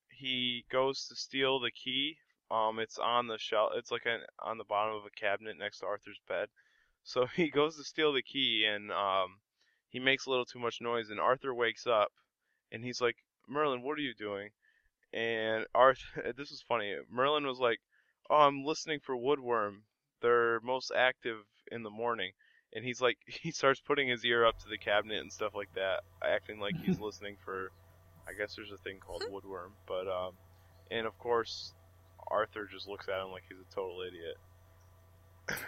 he 0.10 0.66
goes 0.72 1.08
to 1.08 1.16
steal 1.16 1.60
the 1.60 1.72
key. 1.72 2.18
Um, 2.52 2.80
it's 2.80 3.00
on 3.00 3.28
the 3.28 3.38
shelf. 3.38 3.72
It's 3.76 3.92
like 3.92 4.06
an, 4.06 4.22
on 4.40 4.58
the 4.58 4.64
bottom 4.64 4.96
of 4.96 5.06
a 5.06 5.20
cabinet 5.20 5.58
next 5.58 5.80
to 5.80 5.86
Arthur's 5.86 6.22
bed. 6.28 6.50
So 7.06 7.26
he 7.26 7.50
goes 7.50 7.76
to 7.76 7.84
steal 7.84 8.14
the 8.14 8.22
key, 8.22 8.66
and 8.66 8.90
um, 8.90 9.42
he 9.90 10.00
makes 10.00 10.26
a 10.26 10.30
little 10.30 10.46
too 10.46 10.58
much 10.58 10.80
noise, 10.80 11.10
and 11.10 11.20
Arthur 11.20 11.54
wakes 11.54 11.86
up, 11.86 12.14
and 12.72 12.82
he's 12.82 13.02
like, 13.02 13.18
Merlin, 13.46 13.82
what 13.82 13.98
are 13.98 14.02
you 14.02 14.14
doing? 14.14 14.52
And 15.14 15.66
Arthur, 15.76 16.34
this 16.38 16.52
is 16.52 16.64
funny. 16.68 16.96
Merlin 17.10 17.46
was 17.46 17.60
like, 17.60 17.80
"Oh, 18.30 18.38
I'm 18.38 18.64
listening 18.64 19.00
for 19.00 19.16
woodworm. 19.16 19.84
They're 20.22 20.60
most 20.62 20.92
active 20.96 21.46
in 21.72 21.84
the 21.84 21.90
morning." 21.90 22.32
And 22.74 22.84
he's 22.84 23.02
like, 23.02 23.18
he 23.28 23.52
starts 23.52 23.80
putting 23.80 24.08
his 24.08 24.26
ear 24.26 24.46
up 24.46 24.58
to 24.60 24.70
the 24.70 24.78
cabinet 24.78 25.22
and 25.22 25.32
stuff 25.32 25.54
like 25.54 25.74
that, 25.76 26.02
acting 26.24 26.60
like 26.60 26.76
he's 26.78 27.00
listening 27.00 27.38
for. 27.44 27.72
I 28.28 28.34
guess 28.34 28.56
there's 28.56 28.72
a 28.72 28.78
thing 28.78 28.98
called 29.00 29.24
woodworm, 29.32 29.72
but 29.88 30.08
um, 30.08 30.32
and 30.92 31.06
of 31.06 31.18
course, 31.20 31.74
Arthur 32.30 32.68
just 32.72 32.88
looks 32.88 33.08
at 33.10 33.22
him 33.22 33.32
like 33.32 33.44
he's 33.50 33.58
a 33.60 33.76
total 33.76 34.02
idiot. 34.02 34.38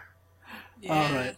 yeah. 0.82 0.94
All 0.94 1.14
right. 1.16 1.38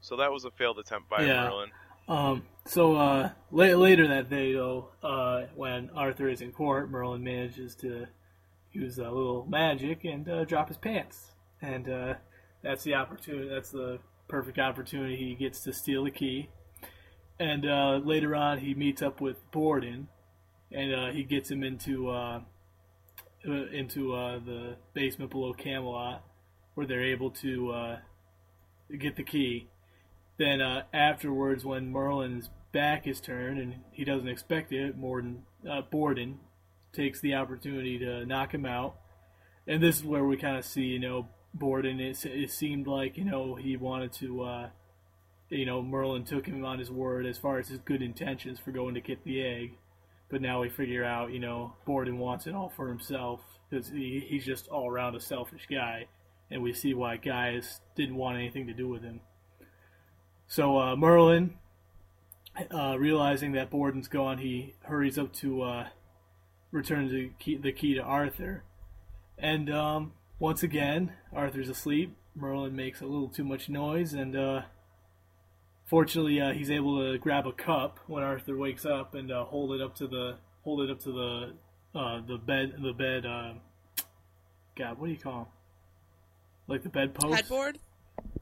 So 0.00 0.16
that 0.16 0.30
was 0.32 0.44
a 0.44 0.50
failed 0.50 0.78
attempt 0.78 1.08
by 1.08 1.24
Yeah. 1.24 1.44
Merlin. 1.44 1.70
Um, 2.08 2.42
so 2.66 2.94
uh, 2.96 3.30
la- 3.50 3.64
later 3.76 4.06
that 4.08 4.30
day, 4.30 4.52
though, 4.52 4.90
uh, 5.02 5.46
when 5.56 5.90
Arthur 5.90 6.28
is 6.28 6.40
in 6.40 6.52
court, 6.52 6.88
Merlin 6.90 7.24
manages 7.24 7.74
to 7.76 8.06
use 8.72 8.98
a 8.98 9.02
little 9.10 9.44
magic 9.48 10.04
and 10.04 10.28
uh, 10.28 10.44
drop 10.44 10.68
his 10.68 10.76
pants, 10.76 11.32
and 11.60 11.88
uh, 11.88 12.14
that's 12.62 12.84
the 12.84 12.94
opportunity. 12.94 13.48
That's 13.48 13.70
the 13.70 13.98
perfect 14.28 14.58
opportunity 14.58 15.16
he 15.16 15.34
gets 15.34 15.62
to 15.64 15.72
steal 15.72 16.04
the 16.04 16.10
key. 16.12 16.48
And 17.40 17.66
uh, 17.68 18.00
later 18.04 18.34
on, 18.36 18.58
he 18.58 18.74
meets 18.74 19.02
up 19.02 19.20
with 19.20 19.38
Borden, 19.50 20.08
and 20.76 20.94
uh, 20.94 21.10
he 21.10 21.24
gets 21.24 21.50
him 21.50 21.64
into 21.64 22.10
uh, 22.10 22.40
uh, 23.48 23.66
into 23.72 24.14
uh, 24.14 24.38
the 24.38 24.76
basement 24.92 25.30
below 25.30 25.54
Camelot, 25.54 26.22
where 26.74 26.86
they're 26.86 27.04
able 27.04 27.30
to 27.30 27.72
uh, 27.72 27.98
get 28.96 29.16
the 29.16 29.22
key. 29.22 29.68
Then 30.36 30.60
uh, 30.60 30.82
afterwards, 30.92 31.64
when 31.64 31.90
Merlin's 31.90 32.50
back 32.72 33.06
is 33.06 33.20
turned 33.20 33.58
and 33.58 33.76
he 33.90 34.04
doesn't 34.04 34.28
expect 34.28 34.70
it, 34.70 34.98
Morden, 34.98 35.44
Borden 35.90 36.40
takes 36.92 37.20
the 37.20 37.32
opportunity 37.32 37.98
to 37.98 38.26
knock 38.26 38.52
him 38.52 38.66
out. 38.66 38.96
And 39.66 39.82
this 39.82 39.96
is 39.96 40.04
where 40.04 40.24
we 40.24 40.36
kind 40.36 40.58
of 40.58 40.64
see, 40.64 40.82
you 40.82 40.98
know, 40.98 41.28
Borden. 41.54 42.00
It, 42.00 42.22
it 42.26 42.50
seemed 42.50 42.86
like, 42.86 43.16
you 43.16 43.24
know, 43.24 43.54
he 43.54 43.78
wanted 43.78 44.12
to, 44.14 44.68
you 45.48 45.64
know, 45.64 45.80
Merlin 45.80 46.24
took 46.24 46.44
him 46.44 46.66
on 46.66 46.78
his 46.78 46.90
word 46.90 47.24
as 47.24 47.38
far 47.38 47.58
as 47.58 47.68
his 47.68 47.78
good 47.78 48.02
intentions 48.02 48.58
for 48.58 48.72
going 48.72 48.94
to 48.94 49.00
get 49.00 49.24
the 49.24 49.42
egg. 49.42 49.78
But 50.28 50.40
now 50.40 50.60
we 50.60 50.68
figure 50.68 51.04
out, 51.04 51.32
you 51.32 51.38
know, 51.38 51.74
Borden 51.84 52.18
wants 52.18 52.46
it 52.46 52.54
all 52.54 52.68
for 52.68 52.88
himself 52.88 53.40
because 53.68 53.88
he, 53.88 54.24
he's 54.26 54.44
just 54.44 54.68
all 54.68 54.88
around 54.88 55.14
a 55.14 55.20
selfish 55.20 55.66
guy. 55.70 56.06
And 56.50 56.62
we 56.62 56.72
see 56.72 56.94
why 56.94 57.16
Gaius 57.16 57.80
didn't 57.94 58.16
want 58.16 58.38
anything 58.38 58.66
to 58.66 58.72
do 58.72 58.88
with 58.88 59.02
him. 59.02 59.20
So 60.48 60.78
uh, 60.78 60.96
Merlin, 60.96 61.54
uh, 62.70 62.96
realizing 62.98 63.52
that 63.52 63.70
Borden's 63.70 64.08
gone, 64.08 64.38
he 64.38 64.74
hurries 64.84 65.18
up 65.18 65.32
to 65.34 65.62
uh, 65.62 65.86
return 66.70 67.08
the 67.08 67.30
key, 67.38 67.56
the 67.56 67.72
key 67.72 67.94
to 67.94 68.02
Arthur, 68.02 68.62
and 69.38 69.70
um, 69.70 70.12
once 70.38 70.62
again, 70.62 71.12
Arthur's 71.32 71.68
asleep. 71.68 72.16
Merlin 72.34 72.76
makes 72.76 73.00
a 73.00 73.06
little 73.06 73.28
too 73.28 73.44
much 73.44 73.68
noise, 73.68 74.12
and 74.12 74.36
uh, 74.36 74.62
fortunately, 75.86 76.40
uh, 76.40 76.52
he's 76.52 76.70
able 76.70 76.98
to 77.00 77.18
grab 77.18 77.46
a 77.46 77.52
cup 77.52 78.00
when 78.06 78.22
Arthur 78.22 78.56
wakes 78.56 78.84
up 78.84 79.14
and 79.14 79.32
uh, 79.32 79.44
hold 79.44 79.72
it 79.72 79.80
up 79.80 79.94
to 79.96 80.06
the 80.06 80.36
hold 80.62 80.82
it 80.82 80.90
up 80.90 81.00
to 81.00 81.12
the 81.12 81.98
uh, 81.98 82.20
the 82.26 82.36
bed 82.36 82.74
the 82.82 82.92
bed. 82.92 83.24
Uh, 83.24 83.54
God, 84.76 84.98
what 84.98 85.06
do 85.06 85.12
you 85.12 85.18
call 85.18 85.32
call 85.32 85.40
'em? 85.40 85.46
Like 86.68 86.82
the 86.82 86.90
bedpost? 86.90 87.34
Headboard? 87.34 87.78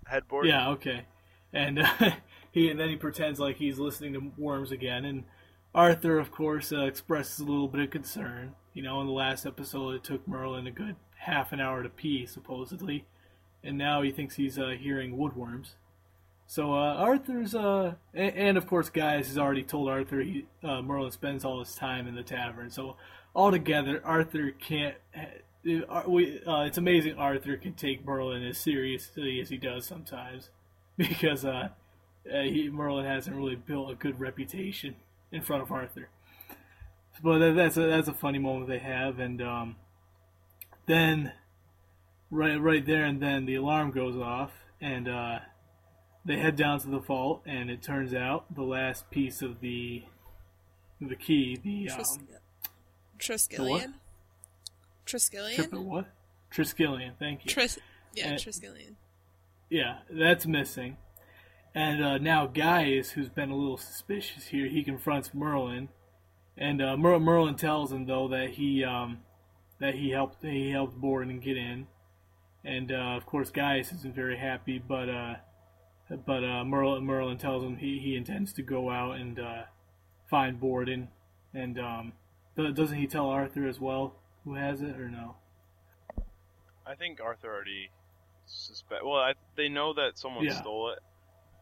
Headboard. 0.06 0.46
Yeah, 0.46 0.70
okay. 0.70 1.04
And 1.52 1.78
uh, 1.78 1.86
he 2.50 2.70
and 2.70 2.80
then 2.80 2.88
he 2.88 2.96
pretends 2.96 3.38
like 3.38 3.56
he's 3.56 3.78
listening 3.78 4.14
to 4.14 4.32
Worms 4.36 4.72
again, 4.72 5.04
and 5.04 5.24
Arthur, 5.74 6.18
of 6.18 6.30
course, 6.30 6.72
uh, 6.72 6.84
expresses 6.84 7.40
a 7.40 7.44
little 7.44 7.68
bit 7.68 7.82
of 7.82 7.90
concern. 7.90 8.54
You 8.72 8.82
know, 8.82 9.00
in 9.00 9.06
the 9.06 9.12
last 9.12 9.46
episode, 9.46 9.94
it 9.94 10.04
took 10.04 10.26
Merlin 10.26 10.66
a 10.66 10.72
good 10.72 10.96
half 11.18 11.52
an 11.52 11.60
hour 11.60 11.82
to 11.82 11.88
pee, 11.88 12.26
supposedly, 12.26 13.04
and 13.62 13.78
now 13.78 14.02
he 14.02 14.10
thinks 14.10 14.36
he's 14.36 14.58
uh, 14.58 14.74
hearing 14.78 15.16
woodworms. 15.16 15.74
So 16.46 16.72
uh, 16.74 16.94
Arthur's, 16.94 17.54
uh, 17.54 17.94
and, 18.12 18.36
and 18.36 18.58
of 18.58 18.66
course, 18.66 18.90
Gaius 18.90 19.28
has 19.28 19.38
already 19.38 19.62
told 19.62 19.88
Arthur 19.88 20.20
he 20.20 20.46
uh, 20.62 20.82
Merlin 20.82 21.10
spends 21.10 21.44
all 21.44 21.60
his 21.60 21.74
time 21.74 22.06
in 22.06 22.14
the 22.14 22.22
tavern. 22.22 22.70
So 22.70 22.96
altogether, 23.34 24.00
Arthur 24.04 24.50
can't. 24.50 24.94
Uh, 25.16 26.02
we, 26.06 26.40
uh, 26.46 26.62
it's 26.62 26.76
amazing 26.76 27.16
Arthur 27.16 27.56
can 27.56 27.72
take 27.72 28.04
Merlin 28.04 28.44
as 28.44 28.58
seriously 28.58 29.40
as 29.40 29.48
he 29.48 29.56
does 29.56 29.86
sometimes, 29.86 30.50
because 30.98 31.44
uh, 31.44 31.68
uh, 32.32 32.42
he, 32.42 32.68
Merlin 32.68 33.06
hasn't 33.06 33.34
really 33.34 33.56
built 33.56 33.90
a 33.90 33.94
good 33.94 34.20
reputation 34.20 34.96
in 35.32 35.40
front 35.42 35.62
of 35.62 35.72
Arthur. 35.72 36.08
But 37.22 37.38
that- 37.38 37.54
that's 37.56 37.76
a, 37.78 37.86
that's 37.86 38.08
a 38.08 38.12
funny 38.14 38.38
moment 38.38 38.68
they 38.68 38.78
have, 38.80 39.18
and 39.18 39.40
um, 39.40 39.76
then 40.86 41.32
right 42.30 42.60
right 42.60 42.84
there 42.84 43.04
and 43.04 43.20
then 43.22 43.46
the 43.46 43.54
alarm 43.54 43.90
goes 43.92 44.16
off, 44.16 44.50
and 44.80 45.08
uh, 45.08 45.38
they 46.24 46.38
head 46.38 46.56
down 46.56 46.80
to 46.80 46.88
the 46.88 46.98
vault, 46.98 47.42
and 47.46 47.70
it 47.70 47.82
turns 47.82 48.14
out 48.14 48.54
the 48.54 48.62
last 48.62 49.10
piece 49.10 49.42
of 49.42 49.60
the 49.60 50.04
the 51.00 51.16
key, 51.16 51.58
the 51.62 51.86
Tris- 51.94 52.16
um, 52.16 52.28
Triskelion? 53.18 53.94
Triskelion? 55.06 55.84
what? 55.84 56.06
Triskelion. 56.52 57.12
Thank 57.18 57.44
you. 57.44 57.50
Tris- 57.50 57.78
yeah, 58.14 58.34
Triskelion. 58.34 58.94
Yeah, 59.68 59.98
that's 60.10 60.46
missing. 60.46 60.96
And 61.74 62.04
uh, 62.04 62.18
now 62.18 62.46
Gaius, 62.46 63.10
who's 63.10 63.28
been 63.28 63.50
a 63.50 63.56
little 63.56 63.76
suspicious 63.76 64.46
here, 64.46 64.68
he 64.68 64.84
confronts 64.84 65.34
Merlin, 65.34 65.88
and 66.56 66.80
uh, 66.80 66.96
Mer- 66.96 67.18
Merlin 67.18 67.56
tells 67.56 67.92
him 67.92 68.06
though 68.06 68.28
that 68.28 68.50
he 68.50 68.84
um, 68.84 69.18
that 69.80 69.96
he 69.96 70.10
helped 70.10 70.42
he 70.44 70.70
helped 70.70 70.96
Borden 70.96 71.40
get 71.40 71.56
in, 71.56 71.88
and 72.64 72.92
uh, 72.92 73.16
of 73.16 73.26
course 73.26 73.50
Gaius 73.50 73.92
isn't 73.92 74.14
very 74.14 74.38
happy, 74.38 74.78
but 74.78 75.08
uh, 75.08 75.34
but 76.08 76.44
uh, 76.44 76.64
Merlin 76.64 77.04
Merlin 77.04 77.38
tells 77.38 77.62
him 77.62 77.76
he, 77.76 77.98
he 77.98 78.16
intends 78.16 78.52
to 78.54 78.62
go 78.62 78.90
out 78.90 79.16
and 79.16 79.38
uh, 79.38 79.62
find 80.28 80.60
Borden, 80.60 81.08
and 81.52 81.78
um, 81.78 82.12
do- 82.56 82.72
doesn't 82.72 82.98
he 82.98 83.06
tell 83.06 83.28
Arthur 83.28 83.66
as 83.66 83.80
well 83.80 84.14
who 84.44 84.54
has 84.54 84.82
it 84.82 84.96
or 85.00 85.08
no? 85.08 85.36
I 86.86 86.94
think 86.94 87.20
Arthur 87.20 87.52
already 87.52 87.90
suspect. 88.46 89.04
Well, 89.04 89.14
I, 89.16 89.32
they 89.56 89.68
know 89.68 89.94
that 89.94 90.18
someone 90.18 90.44
Yeah. 90.44 90.60
stole 90.60 90.90
it. 90.90 90.98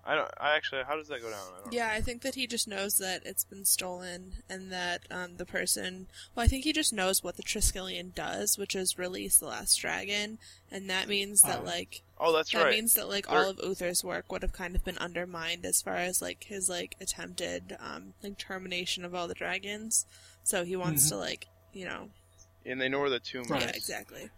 I 0.05 0.17
don't. 0.17 0.29
I 0.37 0.57
actually. 0.57 0.83
How 0.85 0.97
does 0.97 1.07
that 1.09 1.21
go 1.23 1.31
down? 1.31 1.39
I 1.57 1.63
don't 1.63 1.73
Yeah, 1.73 1.91
I 1.93 2.01
think 2.01 2.23
that 2.23 2.35
he 2.35 2.49
just 2.49 2.67
knows 2.67 2.97
that 2.99 3.23
it's 3.25 3.45
been 3.45 3.65
stolen 3.65 4.33
and 4.51 4.73
that 4.73 5.03
um, 5.13 5.37
the 5.37 5.47
person. 5.47 6.09
Well, 6.35 6.45
I 6.45 6.49
think 6.49 6.65
he 6.65 6.73
just 6.73 6.93
knows 6.93 7.23
what 7.23 7.37
the 7.37 7.45
Triskelion 7.45 8.13
does, 8.13 8.59
which 8.59 8.75
is 8.75 8.99
release 8.99 9.39
the 9.39 9.47
last 9.47 9.77
dragon, 9.77 10.39
and 10.73 10.91
that 10.91 11.07
means 11.07 11.43
that 11.43 11.61
Oh. 11.61 11.67
like 11.67 12.03
Oh, 12.25 12.33
that's 12.33 12.53
that 12.53 12.59
right. 12.59 12.65
That 12.71 12.71
means 12.77 12.95
that 12.95 13.09
like 13.09 13.27
They're- 13.27 13.37
all 13.39 13.51
of 13.51 13.61
Uther's 13.63 14.05
work 14.05 14.31
would 14.31 14.43
have 14.43 14.53
kind 14.53 14.77
of 14.77 14.85
been 14.85 14.99
undermined 14.99 15.67
as 15.67 15.83
far 15.83 15.97
as 15.97 16.23
like 16.23 16.45
his 16.45 16.69
like 16.69 16.95
attempted 17.01 17.77
um 17.81 18.15
like 18.23 18.39
termination 18.39 19.05
of 19.05 19.15
all 19.15 19.27
the 19.27 19.35
dragons. 19.35 20.07
So 20.45 20.65
he 20.65 20.77
wants 20.77 21.07
Mhm. 21.07 21.09
to 21.11 21.17
like 21.17 21.47
you 21.73 21.85
know 21.85 22.11
and 22.65 22.81
they 22.81 22.89
know 22.89 23.01
where 23.01 23.11
the 23.11 23.19
tomb 23.21 23.45
Right. 23.49 23.63
yeah 23.63 23.71
exactly. 23.75 24.31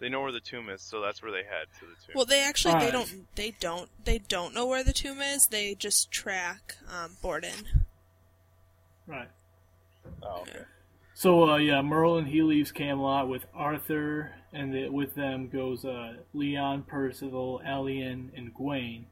They 0.00 0.08
know 0.08 0.22
where 0.22 0.32
the 0.32 0.40
tomb 0.40 0.68
is, 0.70 0.80
so 0.80 1.00
that's 1.00 1.20
where 1.22 1.32
they 1.32 1.42
head 1.42 1.66
to 1.80 1.86
the 1.86 1.94
tomb. 2.06 2.12
Well, 2.14 2.24
they 2.24 2.40
actually 2.42 2.78
they 2.78 2.90
don't 2.90 3.34
they 3.36 3.50
don't 3.60 3.90
they 4.04 4.18
don't 4.18 4.54
know 4.54 4.64
where 4.66 4.84
the 4.84 4.92
tomb 4.92 5.20
is. 5.20 5.46
They 5.48 5.74
just 5.74 6.10
track 6.10 6.76
um 6.88 7.16
Borden. 7.20 7.84
Right. 9.06 9.28
oh, 10.22 10.42
okay. 10.42 10.60
So 11.18 11.50
uh, 11.50 11.56
yeah, 11.56 11.82
Merlin 11.82 12.26
he 12.26 12.42
leaves 12.42 12.70
Camelot 12.70 13.28
with 13.28 13.44
Arthur, 13.52 14.36
and 14.52 14.72
the, 14.72 14.88
with 14.88 15.16
them 15.16 15.48
goes 15.48 15.84
uh, 15.84 16.18
Leon, 16.32 16.84
Percival, 16.84 17.60
Elyan, 17.66 18.30
and 18.36 18.54
Gawain 18.54 19.06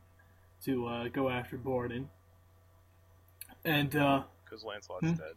to 0.65 0.87
uh, 0.87 1.09
go 1.09 1.29
after 1.29 1.57
Borden. 1.57 2.09
And 3.65 3.97
uh, 3.97 4.23
Because 4.45 4.63
Lancelot's 4.63 5.03
Hmm? 5.05 5.15
dead. 5.15 5.35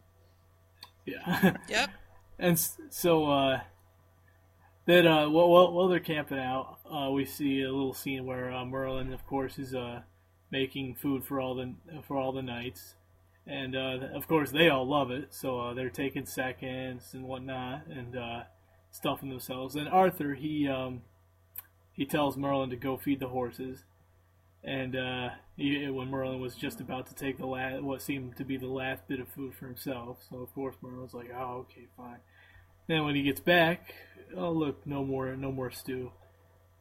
yeah, 1.04 1.56
Yep. 1.68 1.90
and 2.38 2.56
so 2.88 3.24
uh, 3.28 3.60
then 4.86 5.08
uh, 5.08 5.28
while, 5.28 5.48
while 5.50 5.72
while 5.72 5.88
they're 5.88 5.98
camping 5.98 6.38
out, 6.38 6.78
uh, 6.88 7.10
we 7.10 7.24
see 7.24 7.62
a 7.62 7.72
little 7.72 7.94
scene 7.94 8.26
where 8.26 8.52
uh, 8.52 8.64
Merlin, 8.64 9.12
of 9.12 9.26
course, 9.26 9.58
is 9.58 9.74
uh, 9.74 10.02
making 10.52 10.94
food 10.94 11.24
for 11.24 11.40
all 11.40 11.56
the 11.56 11.74
for 12.06 12.16
all 12.16 12.30
the 12.30 12.42
knights, 12.42 12.94
and 13.50 13.74
uh, 13.74 13.98
of 14.14 14.28
course 14.28 14.52
they 14.52 14.68
all 14.68 14.88
love 14.88 15.10
it. 15.10 15.34
So 15.34 15.60
uh, 15.60 15.74
they're 15.74 15.90
taking 15.90 16.24
seconds 16.24 17.10
and 17.12 17.24
whatnot, 17.24 17.86
and 17.88 18.16
uh, 18.16 18.42
stuffing 18.92 19.28
themselves. 19.28 19.74
And 19.74 19.88
Arthur, 19.88 20.34
he 20.34 20.68
um, 20.68 21.02
he 21.92 22.06
tells 22.06 22.36
Merlin 22.36 22.70
to 22.70 22.76
go 22.76 22.96
feed 22.96 23.18
the 23.20 23.28
horses, 23.28 23.84
and 24.62 24.94
uh, 24.94 25.30
he, 25.56 25.88
when 25.90 26.08
Merlin 26.08 26.40
was 26.40 26.54
just 26.54 26.80
about 26.80 27.08
to 27.08 27.14
take 27.14 27.38
the 27.38 27.46
last, 27.46 27.82
what 27.82 28.02
seemed 28.02 28.36
to 28.36 28.44
be 28.44 28.56
the 28.56 28.68
last 28.68 29.08
bit 29.08 29.20
of 29.20 29.28
food 29.28 29.54
for 29.54 29.66
himself, 29.66 30.18
so 30.30 30.36
of 30.38 30.54
course 30.54 30.76
Merlin's 30.80 31.14
like, 31.14 31.30
"Oh, 31.36 31.66
okay, 31.68 31.88
fine." 31.96 32.18
Then 32.86 33.04
when 33.04 33.14
he 33.14 33.22
gets 33.22 33.40
back, 33.40 33.94
oh 34.36 34.52
look, 34.52 34.86
no 34.86 35.04
more, 35.04 35.34
no 35.36 35.50
more 35.50 35.70
stew. 35.70 36.12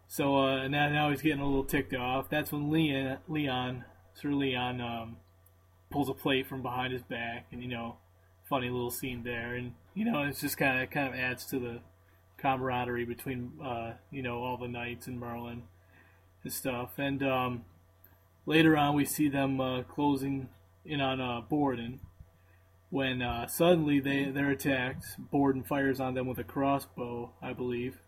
So 0.07 0.37
uh, 0.37 0.67
now, 0.67 0.89
now 0.89 1.09
he's 1.11 1.21
getting 1.21 1.41
a 1.41 1.45
little 1.45 1.63
ticked 1.63 1.93
off. 1.93 2.29
That's 2.29 2.51
when 2.51 2.71
Leon, 2.71 3.19
Leon, 3.27 3.85
Sir 4.15 4.31
Leon, 4.31 4.81
um, 4.81 5.17
pulls 5.89 6.09
a 6.09 6.13
plate 6.13 6.47
from 6.47 6.61
behind 6.61 6.93
his 6.93 7.01
back, 7.03 7.47
and 7.51 7.61
you 7.61 7.69
know, 7.69 7.97
funny 8.47 8.69
little 8.69 8.91
scene 8.91 9.23
there, 9.23 9.55
and 9.55 9.73
you 9.93 10.05
know, 10.05 10.23
it's 10.23 10.41
just 10.41 10.57
kind 10.57 10.81
of 10.81 10.89
kind 10.89 11.07
of 11.07 11.19
adds 11.19 11.45
to 11.47 11.59
the 11.59 11.79
camaraderie 12.37 13.05
between 13.05 13.51
uh, 13.63 13.93
you 14.11 14.21
know 14.21 14.43
all 14.43 14.57
the 14.57 14.67
knights 14.67 15.07
and 15.07 15.19
Merlin 15.19 15.63
and 16.43 16.53
stuff. 16.53 16.91
And 16.97 17.21
um, 17.23 17.65
later 18.45 18.77
on, 18.77 18.95
we 18.95 19.05
see 19.05 19.27
them 19.29 19.59
uh, 19.59 19.83
closing 19.83 20.49
in 20.85 21.01
on 21.01 21.19
uh, 21.19 21.41
Borden 21.41 21.99
when 22.89 23.21
uh, 23.21 23.47
suddenly 23.47 23.99
they 23.99 24.25
they're 24.25 24.49
attacked. 24.51 25.05
Borden 25.31 25.63
fires 25.63 25.99
on 25.99 26.13
them 26.13 26.27
with 26.27 26.37
a 26.39 26.43
crossbow, 26.43 27.31
I 27.41 27.53
believe, 27.53 27.99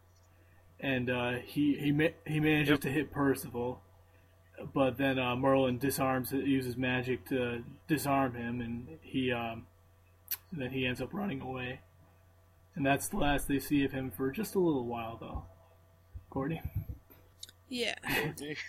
and 0.79 1.09
uh, 1.09 1.31
he 1.45 1.75
he 1.77 1.91
ma- 1.91 2.15
he 2.25 2.39
manages 2.39 2.69
Yep. 2.71 2.81
to 2.81 2.89
hit 2.91 3.11
Percival. 3.11 3.81
But 4.73 4.97
then 4.97 5.19
uh, 5.19 5.35
Merlin 5.35 5.77
disarms, 5.77 6.31
uses 6.31 6.77
magic 6.77 7.27
to 7.29 7.63
disarm 7.87 8.35
him, 8.35 8.61
and 8.61 8.87
he 9.01 9.31
um, 9.31 9.65
then 10.51 10.71
he 10.71 10.85
ends 10.85 11.01
up 11.01 11.13
running 11.13 11.41
away. 11.41 11.81
And 12.75 12.85
that's 12.85 13.09
the 13.09 13.17
last 13.17 13.47
they 13.47 13.59
see 13.59 13.83
of 13.83 13.91
him 13.91 14.11
for 14.11 14.31
just 14.31 14.55
a 14.55 14.59
little 14.59 14.85
while, 14.85 15.17
though. 15.19 15.43
Courtney. 16.29 16.61
Yeah. 17.67 17.95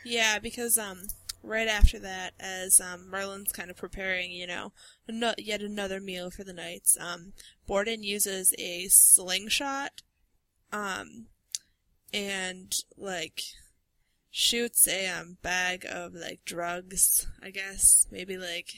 Yeah, 0.05 0.39
because 0.39 0.79
um 0.79 1.09
right 1.43 1.69
after 1.69 1.99
that, 2.01 2.35
as 2.39 2.81
um 2.81 3.09
Merlin's 3.09 3.53
kind 3.53 3.71
of 3.71 3.77
preparing, 3.77 4.31
you 4.33 4.47
know, 4.47 4.73
ano- 5.09 5.35
yet 5.39 5.61
another 5.63 6.01
meal 6.01 6.31
for 6.31 6.45
the 6.45 6.53
knights, 6.53 6.97
um 7.01 7.33
Borden 7.67 8.03
uses 8.03 8.55
a 8.59 8.89
slingshot, 8.89 10.03
um, 10.73 11.27
and 12.13 12.75
like 12.97 13.43
shoots 14.33 14.89
a 14.89 15.09
um 15.09 15.39
bag 15.43 15.87
of 15.89 16.15
like 16.15 16.41
drugs, 16.47 17.29
I 17.43 17.51
guess, 17.51 18.09
maybe 18.13 18.39
like 18.39 18.71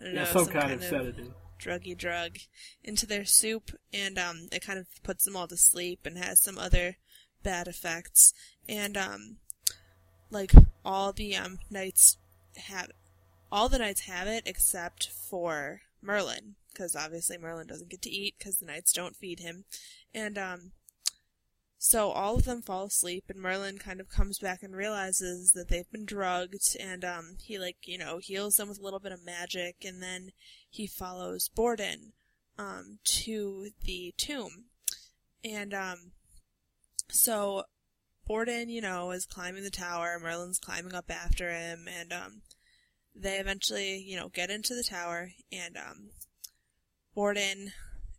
I 0.00 0.04
don't 0.04 0.14
Yeah, 0.14 0.24
know, 0.24 0.32
some, 0.32 0.46
kind, 0.46 0.82
of 0.82 0.82
sedative. 0.82 1.32
druggy 1.60 1.96
drug 1.96 2.38
into 2.84 3.06
their 3.06 3.24
soup 3.26 3.72
and 3.92 4.18
um 4.18 4.48
it 4.52 4.62
kind 4.62 4.78
of 4.78 4.86
puts 5.04 5.24
them 5.24 5.36
all 5.36 5.48
to 5.48 5.56
sleep 5.58 6.06
and 6.06 6.18
has 6.18 6.42
some 6.42 6.58
other 6.58 6.98
bad 7.42 7.68
effects. 7.68 8.34
And 8.68 8.96
um 8.96 9.38
like 10.30 10.52
all 10.84 11.12
the 11.12 11.36
um 11.36 11.58
knights 11.70 12.18
have 12.56 12.90
all 13.52 13.68
the 13.68 13.78
knights 13.78 14.02
have 14.02 14.28
it 14.28 14.44
except 14.46 15.08
for 15.10 15.82
Merlin 16.02 16.56
because 16.72 16.96
obviously 16.96 17.38
Merlin 17.38 17.66
doesn't 17.68 17.90
get 17.90 18.02
to 18.02 18.10
eat 18.10 18.36
because 18.38 18.56
the 18.58 18.66
knights 18.66 18.92
don't 18.92 19.16
feed 19.16 19.40
him. 19.40 19.64
And 20.14 20.38
um 20.38 20.72
so 21.78 22.10
all 22.10 22.36
of 22.36 22.44
them 22.44 22.62
fall 22.62 22.84
asleep 22.84 23.24
and 23.28 23.40
Merlin 23.40 23.78
kind 23.78 24.00
of 24.00 24.08
comes 24.08 24.38
back 24.38 24.62
and 24.62 24.74
realizes 24.74 25.52
that 25.52 25.68
they've 25.68 25.90
been 25.90 26.06
drugged 26.06 26.76
and 26.80 27.04
um 27.04 27.36
he 27.40 27.58
like 27.58 27.76
you 27.84 27.98
know 27.98 28.18
heals 28.18 28.56
them 28.56 28.68
with 28.68 28.78
a 28.78 28.82
little 28.82 28.98
bit 28.98 29.12
of 29.12 29.24
magic 29.24 29.76
and 29.84 30.02
then 30.02 30.30
he 30.68 30.86
follows 30.86 31.48
Borden 31.54 32.12
um, 32.58 32.98
to 33.04 33.68
the 33.84 34.14
tomb. 34.16 34.66
And 35.44 35.72
um, 35.74 36.12
so 37.08 37.64
Borden, 38.26 38.68
you 38.68 38.80
know, 38.80 39.10
is 39.10 39.26
climbing 39.26 39.62
the 39.62 39.70
tower. 39.70 40.18
Merlin's 40.20 40.58
climbing 40.58 40.94
up 40.94 41.10
after 41.10 41.50
him, 41.50 41.86
and 41.88 42.12
um, 42.12 42.42
they 43.14 43.36
eventually, 43.36 43.98
you 43.98 44.16
know, 44.16 44.28
get 44.28 44.50
into 44.50 44.74
the 44.74 44.84
tower, 44.84 45.30
and 45.52 45.76
um, 45.76 46.10
Borden 47.14 47.72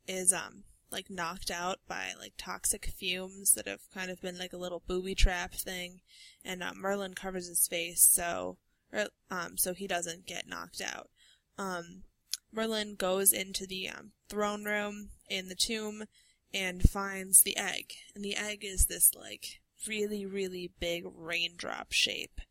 is 0.07 0.31
um 0.31 0.63
like 0.91 1.09
knocked 1.09 1.51
out 1.51 1.79
by 1.87 2.13
like 2.19 2.33
toxic 2.37 2.85
fumes 2.85 3.53
that 3.53 3.67
have 3.67 3.89
kind 3.93 4.09
of 4.09 4.21
been 4.21 4.37
like 4.37 4.53
a 4.53 4.57
little 4.57 4.83
booby 4.87 5.15
trap 5.15 5.53
thing, 5.53 6.01
and 6.43 6.63
uh, 6.63 6.73
Merlin 6.75 7.13
covers 7.13 7.47
his 7.47 7.67
face 7.67 8.01
so 8.01 8.57
or, 8.93 9.07
um 9.29 9.57
so 9.57 9.73
he 9.73 9.87
doesn't 9.87 10.25
get 10.25 10.47
knocked 10.47 10.81
out. 10.81 11.09
Um, 11.57 12.03
Merlin 12.51 12.95
goes 12.95 13.33
into 13.33 13.65
the 13.67 13.89
um, 13.89 14.11
throne 14.29 14.63
room 14.63 15.09
in 15.29 15.49
the 15.49 15.55
tomb 15.55 16.05
and 16.53 16.89
finds 16.89 17.43
the 17.43 17.57
egg, 17.57 17.93
and 18.15 18.23
the 18.23 18.35
egg 18.35 18.63
is 18.63 18.85
this 18.85 19.11
like 19.13 19.61
really 19.87 20.25
really 20.25 20.71
big 20.79 21.05
raindrop 21.15 21.91
shape 21.91 22.41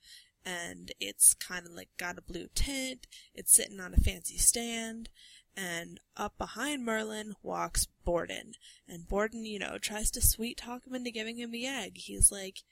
and 0.46 0.92
it's 1.00 1.34
kind 1.34 1.66
of 1.66 1.72
like 1.72 1.88
got 1.98 2.16
a 2.16 2.22
blue 2.22 2.46
tint. 2.54 3.08
It's 3.34 3.52
sitting 3.52 3.80
on 3.80 3.92
a 3.92 3.96
fancy 3.98 4.38
stand, 4.38 5.08
and 5.56 6.00
up 6.16 6.36
behind 6.36 6.84
Merlin 6.84 7.34
walks 7.42 7.86
Borden. 8.04 8.52
And 8.86 9.08
Borden, 9.08 9.44
you 9.44 9.58
know, 9.58 9.78
tries 9.78 10.10
to 10.12 10.20
sweet 10.20 10.58
talk 10.58 10.86
him 10.86 10.94
into 10.94 11.10
giving 11.10 11.38
him 11.38 11.50
the 11.50 11.66
egg. 11.66 11.96
He's 11.96 12.30
like, 12.30 12.62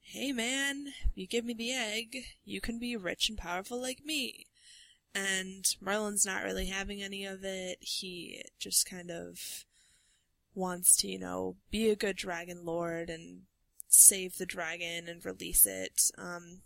Hey 0.00 0.32
man, 0.32 0.86
if 1.04 1.16
you 1.16 1.26
give 1.26 1.44
me 1.44 1.54
the 1.54 1.72
egg, 1.72 2.24
you 2.44 2.60
can 2.60 2.78
be 2.78 2.96
rich 2.96 3.28
and 3.28 3.38
powerful 3.38 3.80
like 3.80 4.04
me. 4.04 4.46
And 5.14 5.64
Merlin's 5.80 6.24
not 6.24 6.42
really 6.42 6.66
having 6.66 7.02
any 7.02 7.24
of 7.24 7.44
it. 7.44 7.78
He 7.80 8.42
just 8.58 8.88
kind 8.88 9.10
of 9.10 9.64
wants 10.54 10.96
to, 10.98 11.08
you 11.08 11.18
know, 11.18 11.56
be 11.70 11.90
a 11.90 11.96
good 11.96 12.16
dragon 12.16 12.64
lord 12.64 13.10
and 13.10 13.42
save 13.88 14.38
the 14.38 14.46
dragon 14.46 15.08
and 15.08 15.24
release 15.24 15.66
it. 15.66 16.10
Um, 16.16 16.62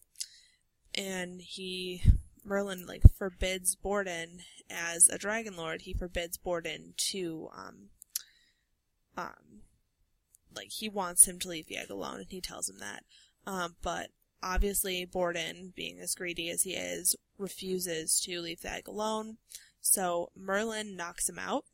and 0.94 1.40
he 1.40 2.02
Merlin 2.44 2.86
like 2.86 3.02
forbids 3.16 3.74
Borden 3.74 4.40
as 4.70 5.08
a 5.08 5.18
Dragon 5.18 5.56
Lord. 5.56 5.82
He 5.82 5.94
forbids 5.94 6.36
Borden 6.36 6.94
to 6.96 7.48
um 7.56 7.88
um 9.16 9.62
like 10.54 10.70
he 10.70 10.88
wants 10.88 11.26
him 11.26 11.38
to 11.40 11.48
leave 11.48 11.66
the 11.66 11.76
egg 11.76 11.90
alone, 11.90 12.18
and 12.18 12.30
he 12.30 12.40
tells 12.40 12.68
him 12.68 12.78
that. 12.78 13.04
Um, 13.46 13.76
but 13.82 14.10
obviously 14.42 15.04
Borden, 15.04 15.72
being 15.74 15.98
as 15.98 16.14
greedy 16.14 16.50
as 16.50 16.62
he 16.62 16.74
is, 16.74 17.16
refuses 17.38 18.20
to 18.20 18.40
leave 18.40 18.60
the 18.60 18.72
egg 18.72 18.86
alone. 18.86 19.38
So 19.80 20.30
Merlin 20.36 20.96
knocks 20.96 21.28
him 21.28 21.38
out, 21.38 21.64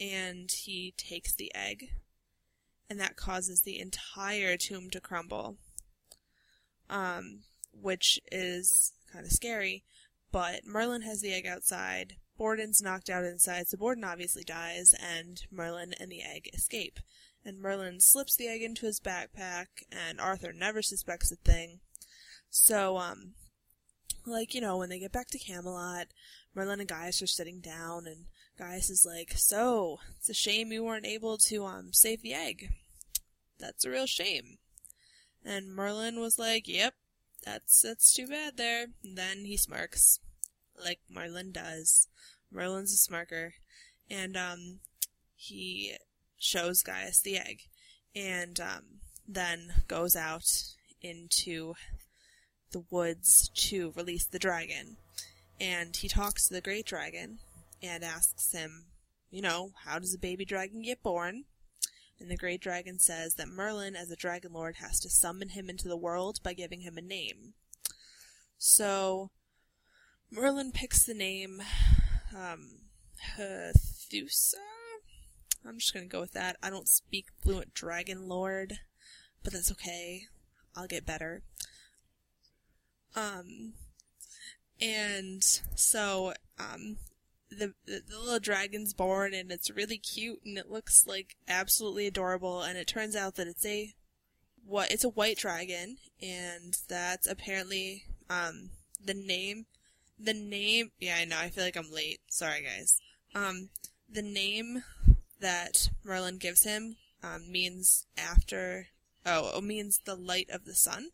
and 0.00 0.50
he 0.50 0.94
takes 0.96 1.34
the 1.34 1.54
egg, 1.54 1.90
and 2.88 2.98
that 2.98 3.16
causes 3.16 3.62
the 3.62 3.78
entire 3.78 4.56
tomb 4.56 4.90
to 4.90 5.00
crumble. 5.00 5.56
Um, 6.88 7.40
which 7.70 8.18
is 8.32 8.92
kind 9.12 9.24
of 9.24 9.32
scary. 9.32 9.84
But 10.30 10.66
Merlin 10.66 11.02
has 11.02 11.20
the 11.20 11.32
egg 11.32 11.46
outside. 11.46 12.16
Borden's 12.36 12.80
knocked 12.80 13.10
out 13.10 13.24
inside, 13.24 13.68
so 13.68 13.76
Borden 13.76 14.04
obviously 14.04 14.44
dies, 14.44 14.94
and 14.94 15.42
Merlin 15.50 15.92
and 15.98 16.10
the 16.10 16.22
egg 16.22 16.48
escape. 16.54 17.00
And 17.44 17.58
Merlin 17.58 18.00
slips 18.00 18.36
the 18.36 18.46
egg 18.46 18.62
into 18.62 18.86
his 18.86 19.00
backpack, 19.00 19.66
and 19.90 20.20
Arthur 20.20 20.52
never 20.52 20.82
suspects 20.82 21.32
a 21.32 21.36
thing. 21.36 21.80
So, 22.50 22.98
um, 22.98 23.34
like, 24.24 24.54
you 24.54 24.60
know, 24.60 24.76
when 24.76 24.88
they 24.88 25.00
get 25.00 25.12
back 25.12 25.28
to 25.28 25.38
Camelot, 25.38 26.08
Merlin 26.54 26.80
and 26.80 26.88
Gaius 26.88 27.22
are 27.22 27.26
sitting 27.26 27.60
down, 27.60 28.06
and 28.06 28.26
Gaius 28.56 28.90
is 28.90 29.04
like, 29.06 29.32
So, 29.36 29.98
it's 30.16 30.28
a 30.28 30.34
shame 30.34 30.70
you 30.70 30.84
weren't 30.84 31.06
able 31.06 31.38
to, 31.38 31.64
um, 31.64 31.92
save 31.92 32.22
the 32.22 32.34
egg. 32.34 32.70
That's 33.58 33.84
a 33.84 33.90
real 33.90 34.06
shame. 34.06 34.58
And 35.44 35.74
Merlin 35.74 36.20
was 36.20 36.38
like, 36.38 36.68
Yep, 36.68 36.94
that's 37.44 37.82
that's 37.82 38.12
too 38.12 38.26
bad 38.26 38.56
there. 38.56 38.86
And 39.02 39.16
then 39.16 39.44
he 39.44 39.56
smirks, 39.56 40.20
like 40.82 41.00
Merlin 41.10 41.52
does. 41.52 42.08
Merlin's 42.50 42.92
a 42.92 42.96
smirker, 42.96 43.54
and 44.10 44.36
um, 44.36 44.80
he 45.34 45.94
shows 46.38 46.82
Gaius 46.82 47.20
the 47.20 47.36
egg, 47.36 47.62
and 48.14 48.58
um, 48.58 48.84
then 49.26 49.82
goes 49.86 50.16
out 50.16 50.50
into 51.02 51.74
the 52.72 52.84
woods 52.90 53.50
to 53.54 53.92
release 53.96 54.26
the 54.26 54.38
dragon. 54.38 54.96
And 55.60 55.96
he 55.96 56.08
talks 56.08 56.48
to 56.48 56.54
the 56.54 56.60
great 56.60 56.86
dragon 56.86 57.38
and 57.82 58.04
asks 58.04 58.52
him, 58.52 58.86
you 59.30 59.42
know, 59.42 59.72
how 59.84 59.98
does 59.98 60.14
a 60.14 60.18
baby 60.18 60.44
dragon 60.44 60.82
get 60.82 61.02
born? 61.02 61.44
And 62.20 62.30
the 62.30 62.36
great 62.36 62.60
dragon 62.60 62.98
says 62.98 63.34
that 63.34 63.48
Merlin, 63.48 63.94
as 63.94 64.10
a 64.10 64.16
dragon 64.16 64.52
lord, 64.52 64.76
has 64.76 65.00
to 65.00 65.10
summon 65.10 65.50
him 65.50 65.70
into 65.70 65.88
the 65.88 65.96
world 65.96 66.40
by 66.42 66.52
giving 66.52 66.80
him 66.80 66.98
a 66.98 67.02
name. 67.02 67.54
So, 68.56 69.30
Merlin 70.30 70.72
picks 70.72 71.04
the 71.04 71.14
name, 71.14 71.62
um, 72.36 72.80
Hethusa? 73.36 74.54
I'm 75.66 75.78
just 75.78 75.94
gonna 75.94 76.06
go 76.06 76.20
with 76.20 76.32
that. 76.32 76.56
I 76.62 76.70
don't 76.70 76.88
speak 76.88 77.26
fluent 77.42 77.74
dragon 77.74 78.28
lord, 78.28 78.78
but 79.44 79.52
that's 79.52 79.72
okay. 79.72 80.22
I'll 80.74 80.86
get 80.86 81.06
better. 81.06 81.42
Um, 83.14 83.74
and 84.80 85.42
so, 85.42 86.34
um, 86.58 86.98
the, 87.50 87.72
the, 87.86 88.02
little 88.18 88.38
dragon's 88.38 88.92
born 88.92 89.34
and 89.34 89.50
it's 89.50 89.70
really 89.70 89.98
cute 89.98 90.40
and 90.44 90.58
it 90.58 90.70
looks 90.70 91.06
like 91.06 91.36
absolutely 91.48 92.06
adorable 92.06 92.62
and 92.62 92.76
it 92.76 92.86
turns 92.86 93.16
out 93.16 93.36
that 93.36 93.46
it's 93.46 93.64
a 93.64 93.94
what 94.66 94.90
it's 94.90 95.04
a 95.04 95.08
white 95.08 95.38
dragon 95.38 95.96
and 96.20 96.76
that's 96.88 97.26
apparently 97.26 98.04
um 98.28 98.70
the 99.02 99.14
name 99.14 99.66
the 100.18 100.34
name 100.34 100.90
yeah 101.00 101.16
I 101.18 101.24
know 101.24 101.38
I 101.38 101.48
feel 101.48 101.64
like 101.64 101.76
I'm 101.76 101.90
late. 101.90 102.20
Sorry 102.28 102.62
guys. 102.62 103.00
Um 103.34 103.70
the 104.10 104.22
name 104.22 104.84
that 105.40 105.90
Merlin 106.04 106.38
gives 106.38 106.64
him 106.64 106.96
um, 107.22 107.50
means 107.50 108.06
after 108.16 108.88
oh 109.24 109.58
it 109.58 109.64
means 109.64 110.00
the 110.04 110.16
light 110.16 110.50
of 110.50 110.64
the 110.64 110.74
sun. 110.74 111.08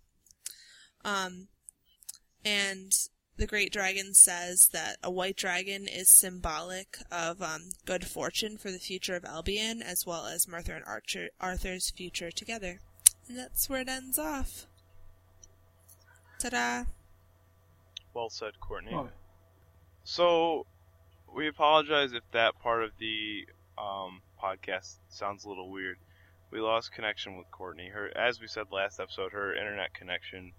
Um 1.05 1.49
and 2.45 2.93
the 3.37 3.47
great 3.47 3.73
dragon 3.73 4.15
says 4.15 4.69
that 4.73 4.97
a 5.03 5.11
white 5.11 5.37
dragon 5.37 5.89
is 5.89 6.09
symbolic 6.09 6.99
of 7.11 7.43
um, 7.43 7.71
good 7.85 8.07
fortune 8.07 8.57
for 8.57 8.71
the 8.71 8.79
future 8.79 9.17
of 9.17 9.25
Albion, 9.25 9.83
as 9.83 10.07
well 10.07 10.27
as 10.27 10.47
Merthyr 10.47 10.77
and 10.77 10.85
Archer, 10.85 11.29
Arthur's 11.41 11.91
future 11.91 12.31
together. 12.31 12.79
And 13.29 13.37
that's 13.37 13.69
where 13.69 13.81
it 13.81 13.89
ends 13.89 14.19
off. 14.19 14.67
Ta-da! 16.39 16.85
Well 18.13 18.31
said, 18.31 18.53
Courtney. 18.61 18.93
Oh, 18.95 19.09
So, 20.05 20.67
we 21.35 21.49
apologize 21.49 22.13
if 22.13 22.23
that 22.33 22.61
part 22.61 22.85
of 22.85 22.91
the 23.01 23.47
um, 23.77 24.21
podcast 24.41 24.97
sounds 25.09 25.45
a 25.45 25.49
little 25.49 25.71
weird. 25.71 25.97
We 26.53 26.61
lost 26.61 26.93
connection 26.93 27.37
with 27.37 27.51
Courtney. 27.51 27.89
Her, 27.89 28.17
as 28.17 28.41
we 28.41 28.47
said 28.47 28.67
last 28.71 29.01
episode, 29.01 29.33
her 29.33 29.57
internet 29.57 29.93
connection 29.95 30.53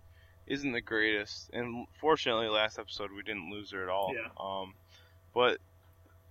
isn't 0.48 0.72
the 0.72 0.82
greatest, 0.82 1.50
and 1.54 1.88
fortunately, 2.00 2.48
last 2.48 2.78
episode 2.80 3.12
we 3.12 3.24
didn't 3.24 3.50
lose 3.52 3.72
her 3.72 3.84
at 3.84 3.90
all. 3.90 4.14
Yeah. 4.14 4.30
Um, 4.40 4.74
but 5.34 5.60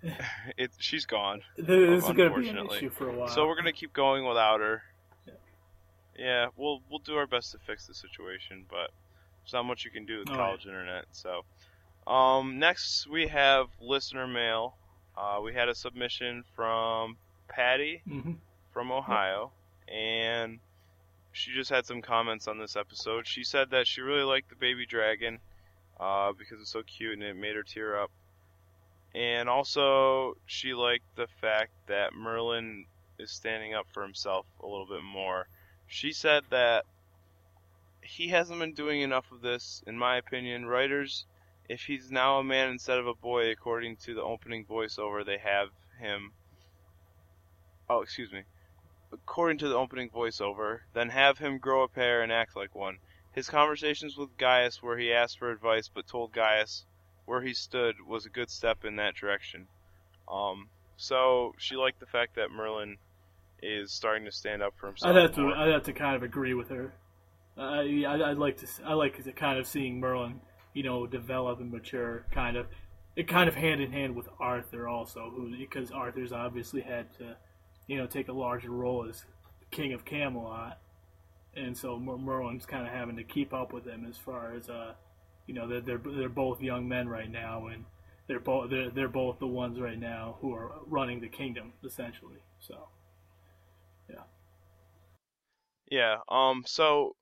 it 0.56 0.70
she's 0.78 1.06
gone. 1.06 1.42
this 1.56 2.04
is 2.04 2.10
going 2.12 2.32
to 2.32 2.40
be 2.40 2.48
an 2.48 2.66
issue 2.70 2.90
for 2.90 3.08
a 3.08 3.12
while. 3.12 3.28
So 3.28 3.46
we're 3.46 3.56
gonna 3.56 3.72
keep 3.72 3.92
going 3.92 4.26
without 4.26 4.60
her. 4.60 4.82
Yeah. 5.26 5.32
Yeah, 6.18 6.46
we'll 6.56 6.80
we'll 6.90 7.00
do 7.00 7.16
our 7.16 7.26
best 7.26 7.52
to 7.52 7.58
fix 7.58 7.86
the 7.86 7.94
situation, 7.94 8.64
but 8.68 8.90
there's 9.42 9.52
not 9.52 9.64
much 9.64 9.84
you 9.84 9.90
can 9.90 10.06
do 10.06 10.18
with 10.20 10.30
Oh, 10.30 10.34
college 10.36 10.64
internet. 10.66 11.06
So, 11.12 11.44
um, 12.10 12.58
next 12.58 13.06
we 13.08 13.26
have 13.28 13.66
listener 13.80 14.26
mail. 14.26 14.76
Uh, 15.16 15.40
we 15.42 15.54
had 15.54 15.68
a 15.68 15.74
submission 15.74 16.44
from 16.54 17.16
Patty 17.48 18.02
hmm 18.08 18.32
from 18.72 18.90
Ohio, 18.90 19.52
and 19.86 20.58
she 21.34 21.52
just 21.52 21.68
had 21.68 21.84
some 21.84 22.00
comments 22.00 22.46
on 22.46 22.58
this 22.58 22.76
episode. 22.76 23.26
She 23.26 23.42
said 23.42 23.70
that 23.70 23.88
she 23.88 24.00
really 24.00 24.22
liked 24.22 24.50
the 24.50 24.54
baby 24.54 24.86
dragon 24.86 25.40
uh, 25.98 26.32
because 26.32 26.60
it's 26.60 26.70
so 26.70 26.82
cute 26.84 27.14
and 27.14 27.24
it 27.24 27.34
made 27.34 27.56
her 27.56 27.64
tear 27.64 28.00
up. 28.00 28.12
And 29.16 29.48
also, 29.48 30.36
she 30.46 30.74
liked 30.74 31.16
the 31.16 31.26
fact 31.40 31.72
that 31.88 32.14
Merlin 32.14 32.86
is 33.18 33.32
standing 33.32 33.74
up 33.74 33.86
for 33.92 34.04
himself 34.04 34.46
a 34.62 34.66
little 34.66 34.86
bit 34.86 35.02
more. 35.02 35.48
She 35.88 36.12
said 36.12 36.44
that 36.50 36.84
he 38.00 38.28
hasn't 38.28 38.60
been 38.60 38.74
doing 38.74 39.00
enough 39.00 39.26
of 39.32 39.40
this, 39.40 39.82
in 39.88 39.98
my 39.98 40.18
opinion. 40.18 40.66
Writers, 40.66 41.26
if 41.68 41.82
he's 41.82 42.12
now 42.12 42.38
a 42.38 42.44
man 42.44 42.68
instead 42.68 42.98
of 42.98 43.08
a 43.08 43.14
boy, 43.14 43.50
according 43.50 43.96
to 44.04 44.14
the 44.14 44.22
opening 44.22 44.64
voiceover, 44.64 45.26
they 45.26 45.38
have 45.38 45.70
him. 45.98 46.32
Oh, 47.90 48.02
excuse 48.02 48.30
me 48.30 48.44
according 49.12 49.58
to 49.58 49.68
the 49.68 49.76
opening 49.76 50.10
voiceover, 50.10 50.80
then 50.92 51.08
have 51.10 51.38
him 51.38 51.58
grow 51.58 51.82
a 51.82 51.88
pair 51.88 52.22
and 52.22 52.32
act 52.32 52.56
like 52.56 52.74
one. 52.74 52.98
His 53.32 53.48
conversations 53.48 54.16
with 54.16 54.36
Gaius, 54.36 54.82
where 54.82 54.96
he 54.98 55.12
asked 55.12 55.38
for 55.38 55.50
advice 55.50 55.88
but 55.92 56.06
told 56.06 56.32
Gaius 56.32 56.84
where 57.26 57.42
he 57.42 57.54
stood, 57.54 57.96
was 58.06 58.26
a 58.26 58.30
good 58.30 58.50
step 58.50 58.84
in 58.84 58.96
that 58.96 59.14
direction. 59.14 59.66
Um, 60.30 60.68
so 60.96 61.54
she 61.58 61.74
liked 61.76 62.00
the 62.00 62.06
fact 62.06 62.36
that 62.36 62.50
Merlin 62.50 62.96
is 63.62 63.92
starting 63.92 64.24
to 64.26 64.32
stand 64.32 64.62
up 64.62 64.74
for 64.76 64.86
himself. 64.88 65.16
I'd 65.16 65.22
have 65.22 65.34
to. 65.34 65.52
I'd 65.56 65.72
have 65.72 65.82
to 65.84 65.92
kind 65.92 66.16
of 66.16 66.22
agree 66.22 66.54
with 66.54 66.68
her. 66.68 66.92
Uh, 67.56 67.80
I'd, 67.80 68.04
I'd 68.22 68.36
like 68.38 68.58
to 68.58 68.66
s- 68.66 68.80
I 68.84 68.92
like 68.94 69.22
to 69.24 69.32
kind 69.32 69.58
of 69.58 69.66
seeing 69.66 70.00
Merlin, 70.00 70.40
you 70.74 70.82
know, 70.82 71.06
develop 71.06 71.60
and 71.60 71.70
mature, 71.72 72.26
kind 72.30 72.56
of. 72.56 72.66
It 73.16 73.28
kind 73.28 73.48
of 73.48 73.54
hand 73.54 73.80
in 73.80 73.92
hand 73.92 74.14
with 74.16 74.28
Arthur 74.40 74.88
also, 74.88 75.30
who 75.34 75.56
because 75.56 75.90
Arthur's 75.92 76.32
obviously 76.32 76.80
had 76.82 77.12
to, 77.18 77.36
you 77.86 77.96
know, 77.96 78.06
take 78.06 78.28
a 78.28 78.32
larger 78.32 78.70
role 78.70 79.06
as 79.08 79.24
king 79.70 79.92
of 79.92 80.04
Camelot, 80.04 80.78
and 81.56 81.76
so 81.76 81.98
Mer- 81.98 82.18
Merlin's 82.18 82.66
kind 82.66 82.86
of 82.86 82.92
having 82.92 83.16
to 83.16 83.24
keep 83.24 83.52
up 83.52 83.72
with 83.72 83.84
him 83.84 84.06
as 84.08 84.16
far 84.16 84.54
as 84.54 84.68
uh, 84.68 84.94
you 85.46 85.54
know, 85.54 85.68
they're 85.68 85.80
they're, 85.80 86.00
they're 86.04 86.28
both 86.28 86.60
young 86.60 86.88
men 86.88 87.08
right 87.08 87.30
now, 87.30 87.66
and 87.66 87.84
they're 88.26 88.40
both 88.40 88.70
they're, 88.70 88.90
they're 88.90 89.08
both 89.08 89.38
the 89.38 89.46
ones 89.46 89.78
right 89.78 89.98
now 89.98 90.36
who 90.40 90.54
are 90.54 90.72
running 90.86 91.20
the 91.20 91.28
kingdom 91.28 91.72
essentially. 91.84 92.38
So. 92.60 92.88
Yeah. 94.08 94.22
Yeah. 95.90 96.16
Um. 96.28 96.64
So, 96.66 97.16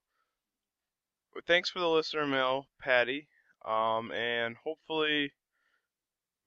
thanks 1.47 1.71
for 1.71 1.81
the 1.81 1.89
listener 1.89 2.27
mail, 2.27 2.67
Patty. 2.81 3.29
Um. 3.65 4.13
And 4.13 4.57
hopefully, 4.65 5.33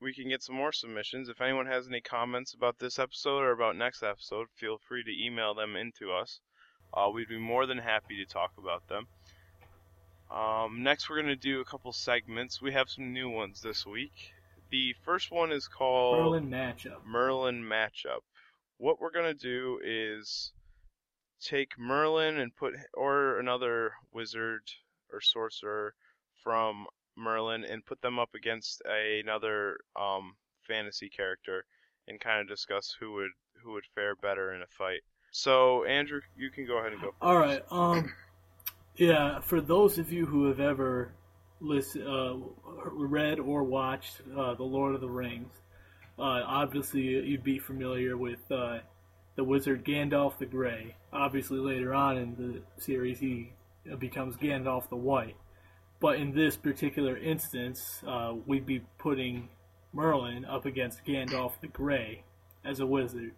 we 0.01 0.13
can 0.13 0.29
get 0.29 0.43
some 0.43 0.55
more 0.55 0.71
submissions. 0.71 1.29
If 1.29 1.41
anyone 1.41 1.67
has 1.67 1.87
any 1.87 2.01
comments 2.01 2.53
about 2.53 2.79
this 2.79 2.99
episode 2.99 3.39
or 3.39 3.51
about 3.51 3.75
next 3.75 4.03
episode, 4.03 4.47
feel 4.55 4.77
free 4.87 5.03
to 5.03 5.25
email 5.25 5.53
them 5.53 5.75
into 5.75 6.11
us. 6.11 6.39
Uh, 6.93 7.09
we'd 7.13 7.29
be 7.29 7.39
more 7.39 7.65
than 7.65 7.77
happy 7.77 8.17
to 8.17 8.25
talk 8.25 8.51
about 8.57 8.87
them. 8.87 9.07
Um, 10.31 10.83
next, 10.83 11.09
we're 11.09 11.21
going 11.21 11.27
to 11.27 11.35
do 11.35 11.61
a 11.61 11.65
couple 11.65 11.91
segments. 11.93 12.61
We 12.61 12.73
have 12.73 12.89
some 12.89 13.13
new 13.13 13.29
ones 13.29 13.61
this 13.61 13.85
week. 13.85 14.33
The 14.71 14.95
first 15.03 15.31
one 15.31 15.51
is 15.51 15.67
called 15.67 16.17
Merlin 16.17 16.49
matchup. 16.49 17.05
Merlin 17.05 17.63
matchup. 17.63 18.21
What 18.77 18.99
we're 18.99 19.11
gonna 19.11 19.33
do 19.33 19.79
is 19.83 20.51
take 21.39 21.77
Merlin 21.77 22.39
and 22.39 22.55
put 22.55 22.73
or 22.93 23.39
another 23.39 23.93
wizard 24.11 24.63
or 25.13 25.21
sorcerer 25.21 25.93
from 26.43 26.87
Merlin 27.17 27.63
and 27.65 27.85
put 27.85 28.01
them 28.01 28.19
up 28.19 28.35
against 28.35 28.81
another 28.85 29.77
um, 29.95 30.35
fantasy 30.67 31.09
character 31.09 31.65
and 32.07 32.19
kind 32.19 32.41
of 32.41 32.47
discuss 32.47 32.95
who 32.99 33.13
would 33.13 33.31
who 33.63 33.73
would 33.73 33.85
fare 33.95 34.15
better 34.15 34.53
in 34.53 34.61
a 34.61 34.67
fight. 34.67 35.01
So 35.31 35.83
Andrew, 35.85 36.21
you 36.37 36.49
can 36.49 36.65
go 36.65 36.77
ahead 36.77 36.93
and 36.93 37.01
go. 37.01 37.07
First. 37.07 37.17
All 37.21 37.37
right. 37.37 37.63
Um, 37.71 38.13
yeah. 38.95 39.39
For 39.39 39.61
those 39.61 39.97
of 39.97 40.11
you 40.11 40.25
who 40.25 40.47
have 40.47 40.59
ever 40.59 41.13
listen, 41.59 42.05
uh, 42.07 42.35
read 42.91 43.39
or 43.39 43.63
watched 43.63 44.21
uh, 44.37 44.53
the 44.53 44.63
Lord 44.63 44.95
of 44.95 45.01
the 45.01 45.09
Rings, 45.09 45.53
uh, 46.17 46.43
obviously 46.45 47.01
you'd 47.01 47.43
be 47.43 47.59
familiar 47.59 48.17
with 48.17 48.39
uh, 48.51 48.79
the 49.35 49.43
wizard 49.43 49.83
Gandalf 49.83 50.37
the 50.37 50.45
Grey. 50.45 50.95
Obviously, 51.11 51.59
later 51.59 51.93
on 51.93 52.17
in 52.17 52.35
the 52.35 52.81
series, 52.81 53.19
he 53.19 53.51
becomes 53.99 54.37
Gandalf 54.37 54.89
the 54.89 54.95
White. 54.95 55.35
But 55.99 56.17
in 56.17 56.33
this 56.33 56.55
particular 56.55 57.17
instance, 57.17 58.01
uh, 58.05 58.35
we'd 58.45 58.65
be 58.65 58.81
putting 58.97 59.49
Merlin 59.93 60.45
up 60.45 60.65
against 60.65 61.05
Gandalf 61.05 61.53
the 61.61 61.67
Grey 61.67 62.23
as 62.63 62.79
a 62.79 62.85
wizard. 62.85 63.33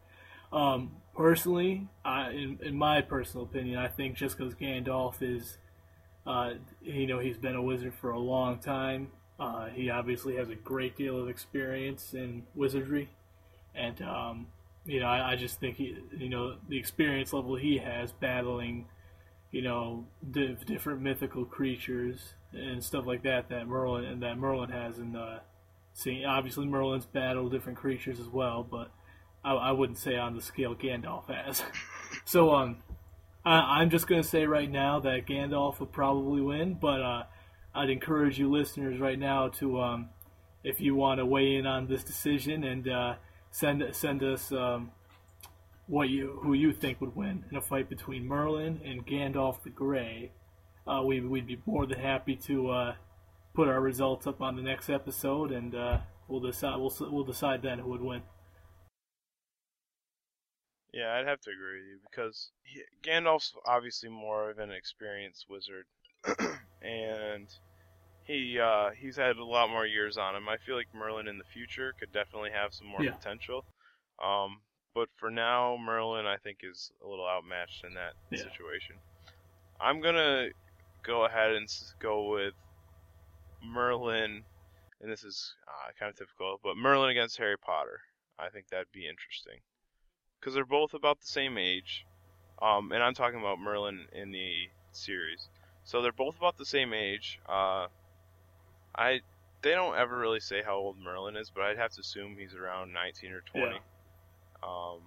Um, 0.51 0.91
personally, 1.15 1.87
I, 2.03 2.31
in, 2.31 2.59
in 2.63 2.77
my 2.77 3.01
personal 3.01 3.45
opinion, 3.45 3.77
I 3.77 3.87
think 3.87 4.15
just 4.15 4.37
because 4.37 4.55
Gandalf 4.55 5.21
is, 5.21 5.57
uh, 6.25 6.53
you 6.81 7.05
know, 7.05 7.19
he's 7.19 7.37
been 7.37 7.55
a 7.55 7.61
wizard 7.61 7.93
for 7.93 8.11
a 8.11 8.19
long 8.19 8.59
time. 8.59 9.11
Uh, 9.39 9.67
he 9.67 9.89
obviously 9.89 10.35
has 10.35 10.49
a 10.49 10.55
great 10.55 10.95
deal 10.95 11.19
of 11.19 11.29
experience 11.29 12.13
in 12.13 12.43
wizardry, 12.55 13.09
and 13.75 14.01
um, 14.01 14.47
you 14.83 14.99
know, 14.99 15.05
I, 15.05 15.33
I 15.33 15.35
just 15.35 15.59
think 15.59 15.77
he, 15.77 15.95
you 16.17 16.29
know, 16.29 16.55
the 16.69 16.77
experience 16.77 17.33
level 17.33 17.55
he 17.55 17.77
has 17.77 18.11
battling, 18.13 18.87
you 19.51 19.61
know, 19.61 20.07
di- 20.31 20.57
different 20.65 21.01
mythical 21.01 21.45
creatures 21.45 22.33
and 22.53 22.83
stuff 22.83 23.05
like 23.05 23.23
that 23.23 23.49
that 23.49 23.67
Merlin 23.67 24.05
and 24.05 24.21
that 24.23 24.37
Merlin 24.37 24.69
has 24.69 24.97
in 24.99 25.13
the. 25.13 25.41
See, 25.93 26.23
obviously 26.25 26.67
Merlin's 26.67 27.05
battled 27.05 27.51
different 27.51 27.77
creatures 27.79 28.19
as 28.19 28.27
well, 28.27 28.63
but 28.63 28.91
I, 29.43 29.53
I 29.53 29.71
wouldn't 29.71 29.97
say 29.97 30.15
on 30.15 30.35
the 30.35 30.41
scale 30.41 30.75
Gandalf 30.75 31.27
has. 31.27 31.63
so 32.25 32.53
um, 32.53 32.77
I, 33.43 33.81
I'm 33.81 33.89
just 33.89 34.07
gonna 34.07 34.23
say 34.23 34.45
right 34.45 34.69
now 34.69 34.99
that 34.99 35.25
Gandalf 35.25 35.79
would 35.79 35.91
probably 35.91 36.41
win, 36.41 36.75
but 36.75 37.01
uh, 37.01 37.23
I'd 37.73 37.89
encourage 37.89 38.37
you 38.37 38.51
listeners 38.51 38.99
right 38.99 39.17
now 39.17 39.49
to 39.49 39.79
um, 39.81 40.09
if 40.63 40.81
you 40.81 40.95
want 40.95 41.19
to 41.19 41.25
weigh 41.25 41.55
in 41.55 41.65
on 41.65 41.87
this 41.87 42.03
decision 42.03 42.63
and 42.63 42.87
uh, 42.87 43.15
send 43.51 43.83
send 43.93 44.23
us 44.23 44.51
um, 44.51 44.91
what 45.87 46.09
you 46.09 46.39
who 46.43 46.53
you 46.53 46.73
think 46.73 46.99
would 46.99 47.15
win 47.15 47.45
in 47.49 47.57
a 47.57 47.61
fight 47.61 47.89
between 47.89 48.27
Merlin 48.27 48.81
and 48.83 49.05
Gandalf 49.05 49.63
the 49.63 49.69
Grey. 49.69 50.31
Uh, 50.87 51.01
we 51.03 51.19
we'd 51.21 51.47
be 51.47 51.61
more 51.65 51.85
than 51.85 51.99
happy 51.99 52.35
to 52.35 52.69
uh, 52.69 52.95
put 53.53 53.67
our 53.67 53.81
results 53.81 54.25
up 54.27 54.41
on 54.41 54.55
the 54.55 54.61
next 54.61 54.89
episode, 54.89 55.51
and 55.51 55.75
uh, 55.75 55.99
we'll 56.27 56.39
decide 56.39 56.77
we'll 56.77 56.93
we'll 57.11 57.23
decide 57.25 57.61
then 57.61 57.79
who 57.79 57.89
would 57.89 58.01
win. 58.01 58.21
Yeah, 60.93 61.13
I'd 61.13 61.27
have 61.27 61.41
to 61.41 61.51
agree 61.51 61.79
with 61.81 61.89
you 61.89 61.99
because 62.09 62.51
he, 62.63 62.81
Gandalf's 63.07 63.53
obviously 63.65 64.09
more 64.09 64.49
of 64.49 64.59
an 64.59 64.71
experienced 64.71 65.45
wizard, 65.49 65.85
and 66.81 67.47
he 68.23 68.57
uh, 68.59 68.91
he's 68.97 69.17
had 69.17 69.35
a 69.37 69.43
lot 69.45 69.69
more 69.69 69.85
years 69.85 70.17
on 70.17 70.35
him. 70.35 70.47
I 70.47 70.57
feel 70.65 70.75
like 70.75 70.87
Merlin 70.95 71.27
in 71.27 71.37
the 71.37 71.43
future 71.53 71.93
could 71.99 72.11
definitely 72.13 72.51
have 72.51 72.73
some 72.73 72.87
more 72.87 73.03
Yeah. 73.03 73.11
potential. 73.11 73.65
Um, 74.23 74.61
but 74.95 75.09
for 75.17 75.29
now, 75.29 75.77
Merlin 75.77 76.25
I 76.25 76.37
think 76.37 76.59
is 76.63 76.91
a 77.05 77.07
little 77.07 77.27
outmatched 77.27 77.83
in 77.83 77.93
that 77.95 78.13
Yeah. 78.31 78.43
situation. 78.43 78.95
I'm 79.79 80.01
gonna 80.01 80.47
go 81.07 81.25
ahead 81.25 81.53
and 81.53 81.73
go 81.99 82.29
with 82.29 82.53
Merlin, 83.63 84.43
and 85.01 85.11
this 85.11 85.23
is 85.23 85.55
uh, 85.67 85.91
kind 85.97 86.09
of 86.09 86.17
typical, 86.17 86.59
but 86.61 86.75
Merlin 86.75 87.09
against 87.09 87.37
Harry 87.37 87.57
Potter. 87.57 88.01
I 88.37 88.49
think 88.49 88.67
that'd 88.67 88.91
be 88.91 89.07
interesting 89.07 89.59
because 90.39 90.53
they're 90.53 90.65
both 90.65 90.93
about 90.93 91.19
the 91.19 91.27
same 91.27 91.57
age. 91.57 92.05
Um, 92.61 92.91
and 92.91 93.01
I'm 93.01 93.13
talking 93.13 93.39
about 93.39 93.59
Merlin 93.59 94.05
in 94.13 94.31
the 94.31 94.67
series. 94.91 95.47
So 95.83 96.01
they're 96.01 96.11
both 96.11 96.37
about 96.37 96.57
the 96.57 96.65
same 96.65 96.93
age. 96.93 97.39
Uh, 97.47 97.87
I 98.95 99.21
they 99.61 99.71
don't 99.71 99.97
ever 99.97 100.17
really 100.17 100.39
say 100.39 100.61
how 100.63 100.75
old 100.75 100.97
Merlin 100.99 101.35
is, 101.35 101.51
but 101.53 101.63
I'd 101.63 101.77
have 101.77 101.91
to 101.93 102.01
assume 102.01 102.35
he's 102.37 102.53
around 102.53 102.93
19 102.93 103.31
or 103.31 103.41
20. 103.41 103.65
Yeah. 103.65 103.79
Um, 104.63 105.01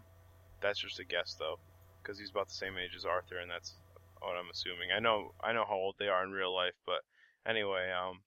that's 0.61 0.81
just 0.81 0.99
a 0.99 1.05
guess 1.05 1.37
though, 1.39 1.59
because 2.03 2.19
he's 2.19 2.31
about 2.31 2.49
the 2.49 2.55
same 2.55 2.75
age 2.77 2.95
as 2.97 3.05
Arthur, 3.05 3.39
and 3.39 3.51
that's 3.51 3.75
what 4.21 4.37
I'm 4.37 4.51
assuming. 4.51 4.91
I 4.95 5.01
know 5.01 5.33
I 5.43 5.53
know 5.53 5.65
how 5.69 5.75
old 5.75 5.97
they 5.99 6.09
are 6.09 6.25
in 6.25 6.31
real 6.31 6.55
life, 6.55 6.75
but 6.87 7.01
anyway, 7.47 7.91
um, 7.91 8.21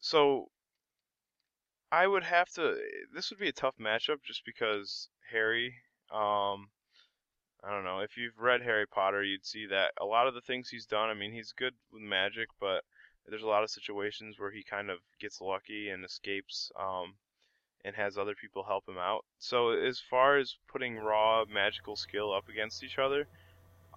so 0.00 0.50
I 1.90 2.06
would 2.06 2.24
have 2.24 2.48
to. 2.50 2.76
This 3.14 3.30
would 3.30 3.38
be 3.38 3.48
a 3.48 3.52
tough 3.52 3.76
matchup 3.80 4.22
just 4.24 4.44
because 4.44 5.08
Harry. 5.30 5.74
Um, 6.12 6.68
I 7.64 7.70
don't 7.70 7.84
know. 7.84 8.00
If 8.00 8.16
you've 8.16 8.38
read 8.38 8.62
Harry 8.62 8.86
Potter, 8.86 9.22
you'd 9.24 9.44
see 9.44 9.66
that 9.66 9.92
a 10.00 10.04
lot 10.04 10.28
of 10.28 10.34
the 10.34 10.40
things 10.40 10.68
he's 10.68 10.86
done. 10.86 11.08
I 11.08 11.14
mean, 11.14 11.32
he's 11.32 11.52
good 11.52 11.74
with 11.92 12.02
magic, 12.02 12.48
but 12.60 12.84
there's 13.26 13.42
a 13.42 13.48
lot 13.48 13.64
of 13.64 13.70
situations 13.70 14.38
where 14.38 14.50
he 14.50 14.62
kind 14.62 14.90
of 14.90 14.98
gets 15.20 15.40
lucky 15.40 15.90
and 15.90 16.04
escapes, 16.04 16.70
um, 16.78 17.14
and 17.84 17.96
has 17.96 18.16
other 18.16 18.34
people 18.34 18.62
help 18.62 18.88
him 18.88 18.98
out. 18.98 19.24
So 19.38 19.70
as 19.70 20.00
far 20.00 20.38
as 20.38 20.56
putting 20.68 20.96
raw 20.96 21.44
magical 21.52 21.96
skill 21.96 22.32
up 22.32 22.48
against 22.48 22.84
each 22.84 22.98
other, 22.98 23.26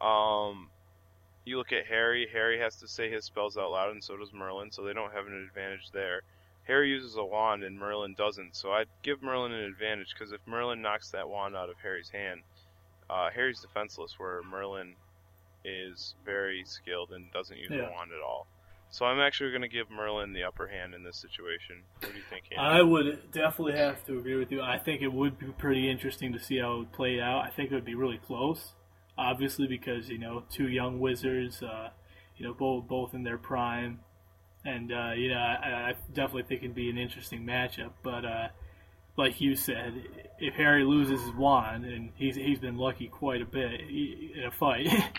um, 0.02 0.70
you 1.46 1.58
look 1.58 1.72
at 1.72 1.86
Harry. 1.88 2.28
Harry 2.32 2.60
has 2.60 2.76
to 2.78 2.88
say 2.88 3.10
his 3.10 3.26
spells 3.26 3.58
out 3.58 3.72
loud, 3.72 3.92
and 3.92 4.04
so 4.04 4.16
does 4.18 4.32
Merlin. 4.34 4.72
So 4.72 4.84
they 4.84 4.94
don't 4.94 5.14
have 5.14 5.28
an 5.28 5.34
advantage 5.48 5.90
there. 5.92 6.22
Harry 6.66 6.90
uses 6.90 7.16
a 7.18 7.24
wand 7.24 7.64
and 7.64 7.78
Merlin 7.78 8.14
doesn't, 8.16 8.56
so 8.56 8.72
I'd 8.72 8.88
give 9.02 9.24
Merlin 9.24 9.52
an 9.52 9.64
advantage 9.64 10.14
because 10.14 10.32
if 10.32 10.40
Merlin 10.46 10.82
knocks 10.82 11.10
that 11.12 11.28
wand 11.28 11.56
out 11.56 11.70
of 11.70 11.76
Harry's 11.82 12.10
hand, 12.10 12.42
uh, 13.10 13.30
Harry's 13.34 13.60
defenseless, 13.62 14.14
where 14.20 14.42
Merlin 14.44 14.94
is 15.66 16.16
very 16.26 16.64
skilled 16.66 17.12
and 17.12 17.32
doesn't 17.34 17.58
use 17.58 17.72
Yeah. 17.72 17.88
a 17.90 17.92
wand 17.92 18.12
at 18.14 18.22
all. 18.22 18.48
So 18.92 19.06
I'm 19.06 19.20
actually 19.20 19.50
going 19.52 19.62
to 19.62 19.68
give 19.70 19.90
Merlin 19.90 20.34
the 20.34 20.44
upper 20.44 20.68
hand 20.68 20.94
in 20.94 21.04
this 21.04 21.18
situation. 21.18 21.84
What 22.02 22.12
do 22.12 22.18
you 22.18 22.24
think, 22.30 22.44
Andrew? 22.52 22.64
I 22.80 22.82
would 22.82 23.32
definitely 23.32 23.78
have 23.78 24.06
to 24.06 24.18
agree 24.20 24.36
with 24.36 24.52
you. 24.52 24.62
I 24.62 24.78
think 24.78 25.02
it 25.02 25.12
would 25.12 25.40
be 25.40 25.48
pretty 25.48 25.90
interesting 25.90 26.34
to 26.34 26.40
see 26.40 26.58
how 26.58 26.76
it 26.76 26.78
would 26.80 26.92
play 26.92 27.20
out. 27.22 27.46
I 27.46 27.50
think 27.50 27.72
it 27.72 27.76
would 27.76 27.86
be 27.86 27.96
really 27.96 28.18
close, 28.20 28.74
obviously, 29.22 29.68
because 29.68 30.10
you 30.10 30.18
know 30.18 30.44
two 30.50 30.68
young 30.68 31.00
wizards, 31.00 31.62
uh, 31.64 31.90
you 32.38 32.46
know 32.46 32.54
both 32.54 32.88
both 32.88 33.14
in 33.14 33.24
their 33.24 33.38
prime, 33.38 34.00
and 34.66 34.92
uh, 34.92 35.12
you 35.16 35.30
know 35.30 35.38
I, 35.38 35.90
I 35.90 35.94
definitely 36.14 36.44
think 36.44 36.64
it'd 36.64 36.76
be 36.76 36.90
an 36.90 36.98
interesting 36.98 37.44
matchup. 37.46 37.92
But 38.04 38.26
uh, 38.26 38.48
like 39.18 39.40
you 39.42 39.56
said, 39.56 39.94
if 40.40 40.56
Harry 40.56 40.84
loses 40.84 41.22
his 41.22 41.34
wand, 41.36 41.86
and 41.86 42.10
he's 42.16 42.36
he's 42.36 42.60
been 42.60 42.78
lucky 42.78 43.08
quite 43.08 43.42
a 43.42 43.46
bit 43.46 43.80
in 43.82 44.44
a 44.48 44.52
fight. 44.52 44.88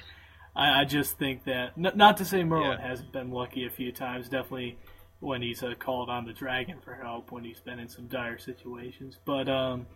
I, 0.54 0.82
I 0.82 0.84
just 0.84 1.18
think 1.18 1.44
that 1.44 1.72
n- 1.78 1.92
not 1.94 2.18
to 2.18 2.26
say 2.26 2.44
Merlin 2.44 2.78
Yeah. 2.78 2.86
hasn't 2.88 3.10
been 3.10 3.30
lucky 3.30 3.64
a 3.64 3.70
few 3.70 3.90
times. 3.90 4.28
Definitely 4.28 4.76
when 5.20 5.40
he's 5.40 5.62
uh, 5.62 5.72
called 5.78 6.10
on 6.10 6.26
the 6.26 6.32
dragon 6.34 6.76
for 6.84 6.92
help 6.94 7.32
when 7.32 7.42
he's 7.44 7.60
been 7.60 7.78
in 7.78 7.88
some 7.88 8.06
dire 8.06 8.36
situations. 8.38 9.18
But 9.24 9.48
um, 9.48 9.86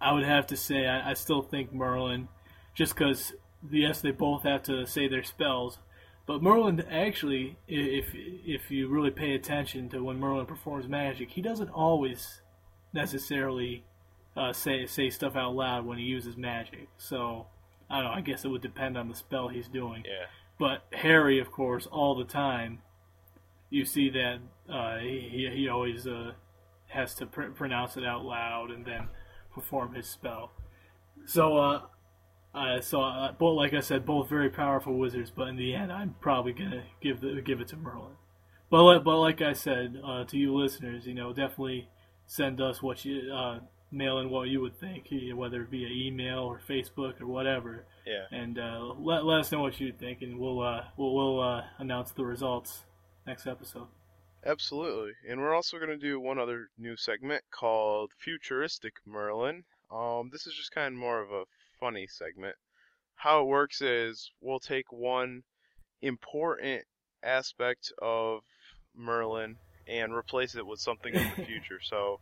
I 0.00 0.12
would 0.12 0.22
have 0.24 0.46
to 0.48 0.56
say 0.56 0.86
I, 0.86 1.10
I 1.10 1.14
still 1.14 1.42
think 1.42 1.72
Merlin, 1.72 2.28
just 2.74 2.94
because 2.94 3.32
yes, 3.70 4.00
they 4.00 4.10
both 4.10 4.42
have 4.42 4.62
to 4.64 4.86
say 4.86 5.08
their 5.08 5.22
spells, 5.22 5.78
but 6.26 6.42
Merlin 6.42 6.80
actually, 6.90 7.56
if 7.66 8.06
if 8.14 8.70
you 8.70 8.88
really 8.88 9.10
pay 9.10 9.34
attention 9.34 9.88
to 9.90 10.02
when 10.04 10.18
Merlin 10.18 10.46
performs 10.46 10.88
magic, 10.88 11.30
he 11.30 11.42
doesn't 11.42 11.70
always 11.70 12.40
necessarily 12.92 13.84
uh, 14.36 14.52
say 14.52 14.86
say 14.86 15.10
stuff 15.10 15.36
out 15.36 15.54
loud 15.54 15.84
when 15.84 15.98
he 15.98 16.04
uses 16.04 16.36
magic. 16.36 16.88
So 16.96 17.46
I 17.90 17.96
don't 17.96 18.04
know. 18.04 18.12
I 18.12 18.20
guess 18.20 18.44
it 18.44 18.48
would 18.48 18.62
depend 18.62 18.96
on 18.96 19.08
the 19.08 19.14
spell 19.14 19.48
he's 19.48 19.68
doing. 19.68 20.04
Yeah. 20.06 20.26
But 20.58 20.84
Harry, 20.92 21.40
of 21.40 21.50
course, 21.50 21.86
all 21.86 22.14
the 22.14 22.24
time, 22.24 22.82
you 23.68 23.84
see 23.84 24.08
that 24.10 24.38
uh, 24.72 24.98
he 24.98 25.50
he 25.52 25.68
always 25.68 26.06
uh, 26.06 26.32
has 26.88 27.14
to 27.16 27.26
pr- 27.26 27.50
pronounce 27.50 27.96
it 27.96 28.04
out 28.04 28.24
loud 28.24 28.70
and 28.70 28.86
then 28.86 29.08
perform 29.52 29.94
his 29.94 30.08
spell. 30.08 30.52
So 31.26 31.82
uh, 32.54 32.80
so, 32.80 33.02
uh, 33.02 33.32
both, 33.32 33.56
like 33.56 33.72
I 33.72 33.80
said, 33.80 34.04
both 34.04 34.28
very 34.28 34.50
powerful 34.50 34.98
wizards, 34.98 35.32
but 35.34 35.48
in 35.48 35.56
the 35.56 35.74
end, 35.74 35.90
I'm 35.92 36.14
probably 36.20 36.52
gonna 36.52 36.84
give 37.00 37.20
the, 37.20 37.40
give 37.40 37.60
it 37.60 37.68
to 37.68 37.76
Merlin. 37.76 38.16
But 38.70 39.00
but 39.00 39.18
like 39.18 39.42
I 39.42 39.52
said 39.52 40.00
uh, 40.04 40.24
to 40.24 40.36
you 40.36 40.54
listeners, 40.54 41.06
you 41.06 41.14
know, 41.14 41.32
definitely 41.32 41.88
send 42.26 42.60
us 42.60 42.82
what 42.82 43.04
you 43.04 43.32
uh, 43.32 43.60
mail 43.90 44.18
in 44.18 44.30
what 44.30 44.48
you 44.48 44.60
would 44.60 44.78
think, 44.78 45.08
whether 45.34 45.62
it 45.62 45.68
via 45.68 45.88
email 45.88 46.40
or 46.40 46.60
Facebook 46.66 47.20
or 47.20 47.26
whatever. 47.26 47.84
Yeah. 48.06 48.24
And 48.30 48.58
uh, 48.58 48.94
let 48.98 49.24
let 49.24 49.40
us 49.40 49.52
know 49.52 49.60
what 49.60 49.78
you 49.78 49.92
think, 49.92 50.22
and 50.22 50.38
we'll 50.38 50.62
uh, 50.62 50.84
we'll, 50.96 51.14
we'll 51.14 51.40
uh, 51.40 51.64
announce 51.78 52.12
the 52.12 52.24
results 52.24 52.84
next 53.26 53.46
episode. 53.46 53.88
Absolutely. 54.44 55.12
And 55.28 55.40
we're 55.40 55.54
also 55.54 55.76
going 55.76 55.90
to 55.90 55.96
do 55.96 56.18
one 56.18 56.38
other 56.38 56.68
new 56.76 56.96
segment 56.96 57.44
called 57.52 58.10
Futuristic 58.18 58.94
Merlin. 59.06 59.64
Um, 59.90 60.30
this 60.32 60.46
is 60.46 60.54
just 60.54 60.72
kind 60.72 60.94
of 60.94 60.98
more 60.98 61.22
of 61.22 61.30
a 61.30 61.44
funny 61.82 62.06
segment. 62.06 62.54
How 63.16 63.42
it 63.42 63.48
works 63.48 63.82
is 63.82 64.30
we'll 64.40 64.60
take 64.60 64.92
one 64.92 65.42
important 66.00 66.84
aspect 67.24 67.92
of 68.00 68.42
Merlin 68.94 69.56
and 69.88 70.14
replace 70.14 70.54
it 70.54 70.64
with 70.64 70.78
something 70.78 71.12
of 71.16 71.22
the 71.36 71.42
future. 71.46 71.80
so 71.82 72.20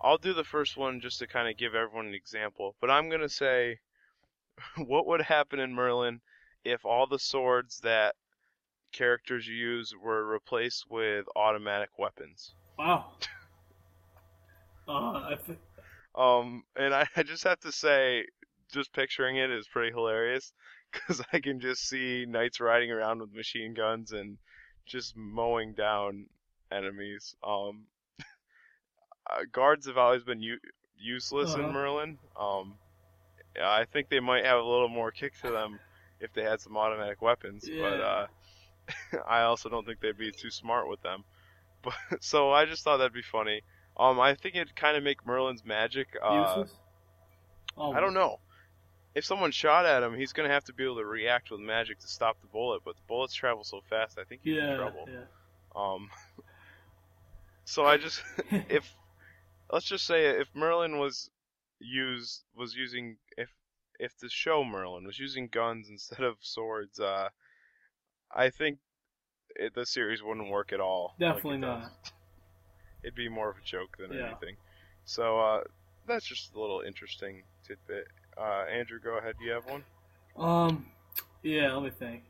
I'll 0.00 0.18
do 0.18 0.34
the 0.34 0.42
first 0.42 0.76
one 0.76 1.00
just 1.00 1.20
to 1.20 1.28
kind 1.28 1.48
of 1.48 1.56
give 1.56 1.76
everyone 1.76 2.08
an 2.08 2.14
example. 2.14 2.74
But 2.80 2.90
I'm 2.90 3.08
going 3.08 3.20
to 3.20 3.28
say 3.28 3.78
what 4.86 5.06
would 5.06 5.22
happen 5.22 5.60
in 5.60 5.72
Merlin 5.72 6.20
if 6.64 6.84
all 6.84 7.06
the 7.06 7.20
swords 7.20 7.78
that 7.84 8.16
characters 8.92 9.46
use 9.46 9.94
were 9.94 10.26
replaced 10.26 10.90
with 10.90 11.24
automatic 11.36 11.90
weapons? 11.98 12.56
Wow. 12.76 13.12
uh, 14.88 14.92
I 14.92 15.38
th- 15.46 15.58
um, 16.18 16.64
and 16.76 16.92
I, 16.92 17.06
I 17.16 17.22
just 17.22 17.44
have 17.44 17.60
to 17.60 17.72
say, 17.72 18.26
just 18.72 18.92
picturing 18.92 19.36
it 19.36 19.50
is 19.50 19.66
pretty 19.68 19.90
hilarious 19.90 20.52
because 20.92 21.22
I 21.32 21.40
can 21.40 21.60
just 21.60 21.88
see 21.88 22.24
knights 22.26 22.60
riding 22.60 22.90
around 22.90 23.20
with 23.20 23.32
machine 23.34 23.74
guns 23.74 24.12
and 24.12 24.38
just 24.86 25.16
mowing 25.16 25.74
down 25.74 26.26
enemies. 26.72 27.34
Um, 27.46 27.84
uh, 29.30 29.44
guards 29.52 29.86
have 29.86 29.98
always 29.98 30.22
been 30.24 30.40
u- 30.42 30.58
useless 30.98 31.54
Uh-huh. 31.54 31.62
in 31.66 31.72
Merlin. 31.72 32.18
Um, 32.38 32.74
I 33.62 33.84
think 33.86 34.08
they 34.08 34.20
might 34.20 34.44
have 34.44 34.58
a 34.58 34.62
little 34.62 34.88
more 34.88 35.10
kick 35.10 35.32
to 35.42 35.50
them 35.50 35.78
if 36.20 36.32
they 36.32 36.42
had 36.42 36.60
some 36.60 36.76
automatic 36.76 37.20
weapons, 37.22 37.68
but 37.80 38.00
uh, 38.00 38.26
I 39.28 39.42
also 39.42 39.68
don't 39.68 39.84
think 39.86 40.00
they'd 40.00 40.16
be 40.16 40.32
too 40.32 40.50
smart 40.50 40.88
with 40.88 41.02
them. 41.02 41.24
But 41.82 41.94
so 42.24 42.50
I 42.50 42.64
just 42.64 42.82
thought 42.82 42.96
that'd 42.96 43.12
be 43.12 43.22
funny. 43.22 43.62
Um, 43.96 44.18
I 44.18 44.34
think 44.34 44.56
it'd 44.56 44.74
kind 44.74 44.96
of 44.96 45.04
make 45.04 45.24
Merlin's 45.24 45.64
magic. 45.64 46.08
Uh, 46.20 46.32
useless. 46.56 46.72
Oh, 47.76 47.92
I 47.92 48.00
don't 48.00 48.14
know. 48.14 48.40
If 49.18 49.24
someone 49.24 49.50
shot 49.50 49.84
at 49.84 50.02
him, 50.02 50.14
he's 50.14 50.32
gonna 50.32 50.48
have 50.48 50.64
to 50.64 50.72
be 50.72 50.84
able 50.84 50.96
to 50.96 51.04
react 51.04 51.50
with 51.50 51.60
magic 51.60 51.98
to 51.98 52.06
stop 52.08 52.40
the 52.40 52.46
bullet. 52.46 52.82
But 52.84 52.94
the 52.96 53.02
bullets 53.08 53.34
travel 53.34 53.64
so 53.64 53.80
fast, 53.90 54.16
I 54.18 54.24
think 54.24 54.42
he's 54.44 54.56
in 54.56 54.76
trouble. 54.76 55.08
yeah. 55.12 55.24
Um. 55.74 56.08
So 57.64 57.84
I 57.84 57.98
just 57.98 58.22
if 58.70 58.90
let's 59.70 59.84
just 59.86 60.06
say 60.06 60.26
if 60.40 60.48
Merlin 60.54 60.98
was 60.98 61.30
use 61.80 62.42
was 62.56 62.74
using 62.74 63.18
if 63.36 63.50
if 63.98 64.16
the 64.18 64.30
show 64.30 64.64
Merlin 64.64 65.04
was 65.04 65.18
using 65.18 65.48
guns 65.48 65.88
instead 65.90 66.22
of 66.24 66.36
swords, 66.40 66.98
uh, 66.98 67.28
I 68.34 68.48
think 68.48 68.78
it, 69.56 69.74
the 69.74 69.84
series 69.84 70.22
wouldn't 70.22 70.48
work 70.50 70.72
at 70.72 70.80
all. 70.80 71.14
like 71.18 71.28
it 71.30 71.34
Definitely 71.34 71.60
does. 71.60 71.82
not. 71.82 72.12
It'd 73.02 73.14
be 73.14 73.28
more 73.28 73.50
of 73.50 73.56
a 73.58 73.64
joke 73.66 73.96
than 73.98 74.12
Yeah. 74.16 74.28
anything. 74.28 74.56
So 75.04 75.38
uh, 75.38 75.64
that's 76.06 76.24
just 76.26 76.54
a 76.54 76.60
little 76.60 76.80
interesting 76.80 77.42
tidbit. 77.66 78.06
Uh, 78.38 78.64
Andrew, 78.70 79.00
go 79.02 79.18
ahead. 79.18 79.34
Do 79.38 79.44
you 79.44 79.52
have 79.52 79.66
one? 79.66 79.84
Um, 80.36 80.86
yeah. 81.42 81.72
Let 81.72 81.82
me 81.82 81.90
think. 81.90 82.22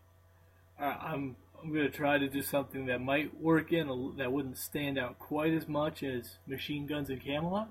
I'm 0.78 1.36
I'm 1.62 1.72
gonna 1.72 1.90
try 1.90 2.18
to 2.18 2.28
do 2.28 2.42
something 2.42 2.86
that 2.86 3.00
might 3.00 3.40
work 3.40 3.72
in 3.72 3.88
a, 3.88 4.12
that 4.16 4.32
wouldn't 4.32 4.58
stand 4.58 4.98
out 4.98 5.18
quite 5.18 5.52
as 5.52 5.66
much 5.66 6.02
as 6.02 6.38
machine 6.46 6.86
guns 6.86 7.10
and 7.10 7.22
Camelot. 7.22 7.70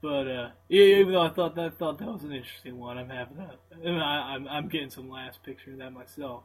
But 0.00 0.26
uh, 0.26 0.50
yeah, 0.68 0.96
even 0.96 1.12
though 1.12 1.22
I 1.22 1.28
thought 1.28 1.54
that 1.54 1.78
thought 1.78 1.98
that 1.98 2.08
was 2.08 2.24
an 2.24 2.32
interesting 2.32 2.78
one, 2.78 2.98
I'm 2.98 3.08
having 3.08 3.38
a, 3.38 3.90
I 3.90 4.34
I'm 4.34 4.48
I'm 4.48 4.68
getting 4.68 4.90
some 4.90 5.08
last 5.08 5.44
picture 5.44 5.70
of 5.70 5.78
that 5.78 5.92
myself. 5.92 6.42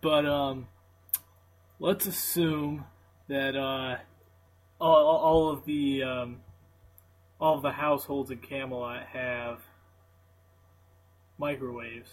But 0.00 0.24
um, 0.24 0.68
let's 1.78 2.06
assume 2.06 2.86
that 3.28 3.54
uh, 3.54 3.98
all 4.80 5.06
all 5.06 5.50
of 5.50 5.66
the 5.66 6.02
um, 6.02 6.40
all 7.38 7.56
of 7.56 7.62
the 7.62 7.72
households 7.72 8.30
in 8.30 8.38
Camelot 8.38 9.04
have 9.08 9.60
microwaves, 11.42 12.08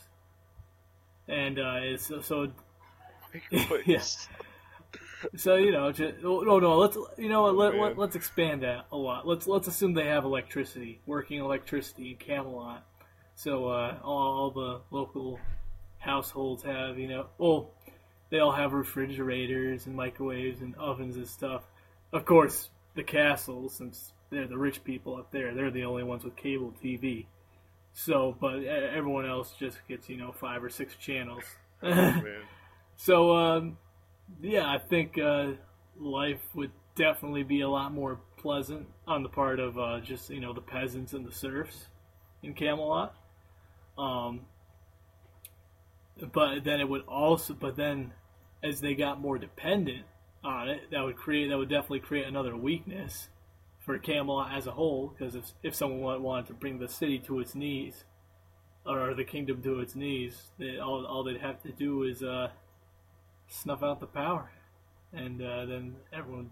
and 1.27 1.59
uh, 1.59 1.77
it's 1.81 2.11
so 2.21 2.51
Yes. 3.85 4.27
so 5.35 5.55
you 5.55 5.71
know 5.71 5.91
just, 5.91 6.15
oh, 6.23 6.41
no 6.41 6.59
no 6.59 6.77
let's 6.77 6.97
you 7.17 7.29
know 7.29 7.43
what 7.43 7.55
let, 7.55 7.73
man. 7.73 7.81
let, 7.81 7.97
let's 7.97 8.15
expand 8.15 8.63
that 8.63 8.85
a 8.91 8.97
lot. 8.97 9.27
Let's 9.27 9.47
let's 9.47 9.67
assume 9.67 9.93
they 9.93 10.07
have 10.07 10.25
electricity 10.25 10.99
working 11.05 11.39
electricity 11.39 12.11
in 12.11 12.17
Camelot. 12.17 12.83
So 13.35 13.67
uh, 13.67 13.97
all, 14.03 14.37
all 14.37 14.51
the 14.51 14.81
local 14.91 15.39
households 15.99 16.63
have 16.63 16.97
you 16.97 17.07
know 17.07 17.27
well 17.37 17.71
they 18.31 18.39
all 18.39 18.51
have 18.51 18.73
refrigerators 18.73 19.85
and 19.85 19.95
microwaves 19.95 20.61
and 20.61 20.75
ovens 20.75 21.17
and 21.17 21.27
stuff. 21.27 21.63
Of 22.11 22.25
course 22.25 22.69
the 22.95 23.03
castles 23.03 23.75
since 23.75 24.13
they're 24.31 24.47
the 24.47 24.57
rich 24.57 24.83
people 24.83 25.15
up 25.15 25.31
there 25.31 25.53
they're 25.53 25.71
the 25.71 25.83
only 25.83 26.03
ones 26.03 26.23
with 26.23 26.35
cable 26.35 26.73
TV 26.83 27.25
so 27.93 28.35
but 28.39 28.63
everyone 28.63 29.25
else 29.25 29.53
just 29.59 29.77
gets 29.87 30.09
you 30.09 30.17
know 30.17 30.31
five 30.31 30.63
or 30.63 30.69
six 30.69 30.95
channels 30.95 31.43
Man. 31.81 32.41
so, 32.95 33.35
um, 33.35 33.77
yeah, 34.41 34.69
I 34.69 34.77
think 34.77 35.17
uh, 35.17 35.53
life 35.99 36.41
would 36.53 36.71
definitely 36.95 37.43
be 37.43 37.61
a 37.61 37.69
lot 37.69 37.93
more 37.93 38.19
pleasant 38.37 38.87
on 39.07 39.23
the 39.23 39.29
part 39.29 39.59
of 39.59 39.77
uh, 39.77 39.99
just 40.01 40.29
you 40.29 40.39
know 40.39 40.53
the 40.53 40.61
peasants 40.61 41.13
and 41.13 41.25
the 41.25 41.31
serfs 41.31 41.87
in 42.43 42.53
Camelot. 42.53 43.15
Um, 43.97 44.41
but 46.33 46.63
then 46.63 46.79
it 46.81 46.89
would 46.89 47.03
also, 47.07 47.53
but 47.53 47.75
then 47.75 48.13
as 48.63 48.81
they 48.81 48.93
got 48.93 49.21
more 49.21 49.37
dependent 49.37 50.05
on 50.43 50.67
it, 50.69 50.91
that 50.91 51.01
would 51.01 51.15
create 51.15 51.49
that 51.49 51.57
would 51.57 51.69
definitely 51.69 52.01
create 52.01 52.27
another 52.27 52.55
weakness 52.55 53.29
for 53.89 53.97
Camelot 53.97 54.55
as 54.55 54.67
a 54.67 54.71
whole. 54.71 55.07
Because 55.17 55.33
if 55.33 55.45
if 55.63 55.73
someone 55.73 56.21
wanted 56.21 56.45
to 56.47 56.53
bring 56.53 56.77
the 56.77 56.87
city 56.87 57.17
to 57.25 57.39
its 57.39 57.55
knees, 57.55 58.03
or 58.85 59.15
the 59.15 59.23
kingdom 59.23 59.63
to 59.63 59.79
its 59.79 59.95
knees, 59.95 60.51
they, 60.59 60.77
all 60.77 61.07
all 61.07 61.23
they'd 61.23 61.41
have 61.41 61.59
to 61.63 61.71
do 61.71 62.03
is 62.03 62.21
uh, 62.21 62.49
snuff 63.47 63.81
out 63.81 63.99
the 63.99 64.05
power, 64.05 64.51
and 65.11 65.41
uh, 65.41 65.65
then 65.65 65.95
everyone. 66.13 66.51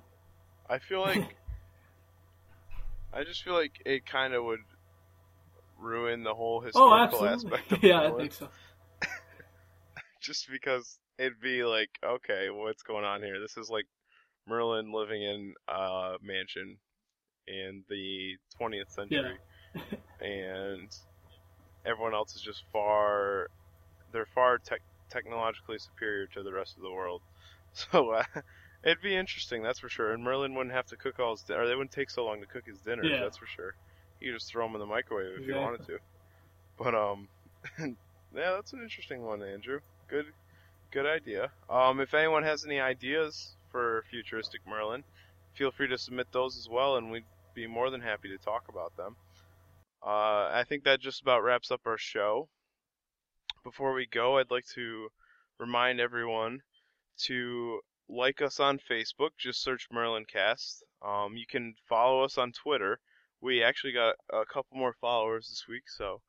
I 0.67 0.79
feel 0.79 1.01
like 1.01 1.37
I 3.13 3.23
just 3.23 3.43
feel 3.43 3.53
like 3.53 3.83
it 3.85 4.07
kind 4.07 4.33
of 4.33 4.43
would 4.45 4.61
ruin 5.77 6.23
the 6.23 6.33
whole 6.33 6.59
Oh, 6.73 6.91
historical 6.91 7.19
absolutely. 7.19 7.51
aspect 7.51 7.71
of 7.71 7.79
it. 7.83 7.87
yeah, 7.89 8.01
I 8.01 8.11
think 8.17 8.33
so. 8.33 8.49
just 10.21 10.49
because 10.51 10.97
it'd 11.19 11.39
be 11.39 11.63
like, 11.63 11.89
okay, 12.03 12.49
what's 12.49 12.81
going 12.81 13.05
on 13.05 13.21
here? 13.21 13.39
This 13.39 13.57
is 13.57 13.69
like 13.69 13.85
Merlin 14.47 14.91
living 14.91 15.21
in 15.21 15.53
a 15.67 16.15
mansion 16.23 16.77
in 17.47 17.83
the 17.89 18.35
20th 18.59 18.91
century, 18.91 19.37
and 20.21 20.89
everyone 21.85 22.13
else 22.13 22.35
is 22.35 22.41
just 22.41 22.63
far, 22.71 23.47
they're 24.11 24.27
far 24.33 24.57
tech 24.57 24.81
technologically 25.09 25.77
superior 25.77 26.27
to 26.27 26.43
the 26.43 26.51
rest 26.51 26.75
of 26.77 26.83
the 26.83 26.91
world. 26.91 27.21
So 27.91 28.09
uh, 28.11 28.23
it'd 28.83 29.03
be 29.03 29.15
interesting, 29.15 29.61
that's 29.61 29.77
for 29.79 29.89
sure. 29.89 30.11
And 30.11 30.23
Merlin 30.23 30.55
wouldn't 30.55 30.73
have 30.73 30.87
to 30.87 30.95
cook 30.97 31.19
all 31.19 31.35
his 31.35 31.43
dinner, 31.43 31.61
or 31.61 31.67
they 31.67 31.75
wouldn't 31.75 31.91
take 31.91 32.09
so 32.09 32.25
long 32.25 32.39
to 32.41 32.47
cook 32.47 32.63
his 32.65 32.79
dinners, 32.79 33.05
Yeah. 33.07 33.19
that's 33.19 33.37
for 33.37 33.45
sure. 33.45 33.75
You 34.19 34.33
just 34.33 34.49
throw 34.49 34.65
them 34.65 34.73
in 34.73 34.79
the 34.79 34.87
microwave 34.87 35.37
if 35.39 35.47
you 35.47 35.53
wanted 35.55 35.85
to. 35.85 35.97
But 36.75 36.95
um, 36.95 37.27
yeah, 37.79 38.51
that's 38.55 38.73
an 38.73 38.81
interesting 38.81 39.21
one, 39.21 39.43
Andrew. 39.43 39.79
Good, 40.09 40.25
good 40.91 41.05
idea. 41.05 41.51
Um, 41.69 41.99
if 41.99 42.15
anyone 42.15 42.41
has 42.43 42.65
any 42.65 42.79
ideas 42.79 43.53
for 43.71 44.03
futuristic 44.09 44.61
Merlin, 44.67 45.03
feel 45.53 45.69
free 45.69 45.87
to 45.89 45.97
submit 45.99 46.27
those 46.31 46.57
as 46.57 46.67
well, 46.67 46.95
and 46.95 47.11
we'd 47.11 47.25
be 47.57 47.65
more 47.65 47.89
than 47.89 48.01
happy 48.01 48.29
to 48.29 48.37
talk 48.37 48.65
about 48.69 48.95
them. 48.95 49.15
Uh, 50.05 50.47
I 50.53 50.63
think 50.69 50.83
that 50.83 51.01
just 51.01 51.23
about 51.23 51.43
wraps 51.43 51.71
up 51.71 51.81
our 51.87 51.97
show. 51.97 52.49
Before 53.63 53.93
we 53.93 54.05
go, 54.05 54.37
I'd 54.37 54.51
like 54.51 54.67
to 54.75 55.07
remind 55.57 55.99
everyone 55.99 56.61
to 57.23 57.79
like 58.07 58.43
us 58.43 58.59
on 58.59 58.77
Facebook. 58.77 59.31
Just 59.39 59.63
search 59.63 59.87
Merlincast. 59.91 60.83
Um, 61.03 61.35
you 61.35 61.47
can 61.49 61.73
follow 61.89 62.23
us 62.23 62.37
on 62.37 62.51
Twitter. 62.51 62.99
We 63.41 63.63
actually 63.63 63.93
got 63.93 64.15
a 64.31 64.45
couple 64.45 64.77
more 64.77 64.93
followers 65.01 65.47
this 65.49 65.65
week, 65.67 65.89
so 65.89 66.21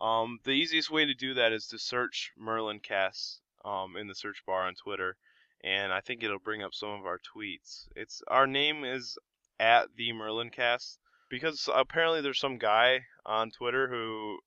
um, 0.00 0.38
the 0.44 0.52
easiest 0.52 0.92
way 0.92 1.04
to 1.04 1.14
do 1.14 1.34
that 1.34 1.52
is 1.52 1.66
to 1.68 1.78
search 1.78 2.30
Merlincast 2.40 3.40
um, 3.64 3.96
in 3.96 4.06
the 4.06 4.14
search 4.14 4.42
bar 4.46 4.62
on 4.68 4.74
Twitter, 4.76 5.16
and 5.64 5.92
I 5.92 6.00
think 6.00 6.22
it'll 6.22 6.38
bring 6.38 6.62
up 6.62 6.72
some 6.72 6.90
of 6.90 7.04
our 7.04 7.18
tweets. 7.18 7.88
It's 7.96 8.22
our 8.28 8.46
name 8.46 8.84
is 8.84 9.18
at 9.60 9.88
the 9.96 10.12
Merlincast 10.12 10.98
because 11.30 11.68
apparently 11.72 12.20
there's 12.20 12.40
some 12.40 12.58
guy 12.58 13.00
on 13.26 13.50
Twitter 13.50 13.88
who 13.88 14.38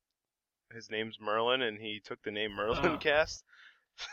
his 0.73 0.89
name's 0.89 1.19
Merlin 1.19 1.61
and 1.61 1.79
he 1.79 2.01
took 2.03 2.21
the 2.23 2.31
name 2.31 2.51
Merlincast, 2.51 3.43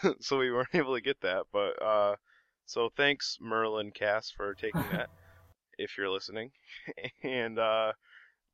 so 0.20 0.38
we 0.38 0.50
weren't 0.50 0.74
able 0.74 0.94
to 0.94 1.00
get 1.00 1.20
that. 1.20 1.44
But 1.52 1.82
uh, 1.82 2.16
so 2.66 2.90
thanks 2.96 3.38
Merlincast 3.42 4.34
for 4.36 4.54
taking 4.54 4.82
that 4.92 5.10
if 5.78 5.96
you're 5.96 6.10
listening, 6.10 6.50
and 7.22 7.58
uh, 7.58 7.92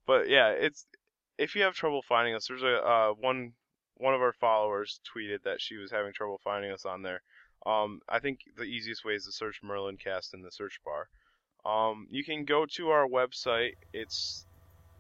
but 0.07 0.29
yeah, 0.29 0.51
it's 0.51 0.87
if 1.39 1.55
you 1.55 1.63
have 1.63 1.75
trouble 1.75 2.03
finding 2.09 2.35
us, 2.35 2.47
there's 2.47 2.63
a 2.63 2.77
uh, 2.77 3.11
one 3.13 3.53
one 3.97 4.15
of 4.15 4.21
our 4.21 4.33
followers 4.33 5.01
tweeted 5.17 5.43
that 5.45 5.61
she 5.61 5.77
was 5.77 5.91
having 5.91 6.13
trouble 6.13 6.41
finding 6.43 6.71
us 6.71 6.85
on 6.85 7.03
there. 7.03 7.23
Um, 7.65 8.01
I 8.09 8.19
think 8.19 8.41
the 8.57 8.65
easiest 8.65 9.05
way 9.05 9.15
is 9.15 9.25
to 9.25 9.33
search 9.33 9.61
Merlincast 9.65 10.35
in 10.35 10.43
the 10.43 10.51
search 10.51 10.81
bar. 10.85 11.09
Um, 11.67 12.07
you 12.11 12.23
can 12.25 12.45
go 12.45 12.67
to 12.77 12.91
our 12.91 13.07
website. 13.09 13.73
It's 13.93 14.47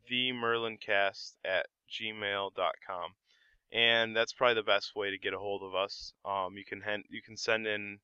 themerlincast 0.09 1.33
at 1.45 1.67
gmail.com. 1.91 3.11
And 3.71 4.15
that's 4.15 4.33
probably 4.33 4.55
the 4.55 4.63
best 4.63 4.95
way 4.95 5.11
to 5.11 5.19
get 5.19 5.33
a 5.33 5.39
hold 5.39 5.61
of 5.61 5.75
us. 5.75 6.13
Um, 6.25 6.57
you 6.57 6.63
can 6.65 6.81
hen- 6.81 7.03
you 7.09 7.21
can 7.21 7.37
send 7.37 7.67
in 7.67 7.99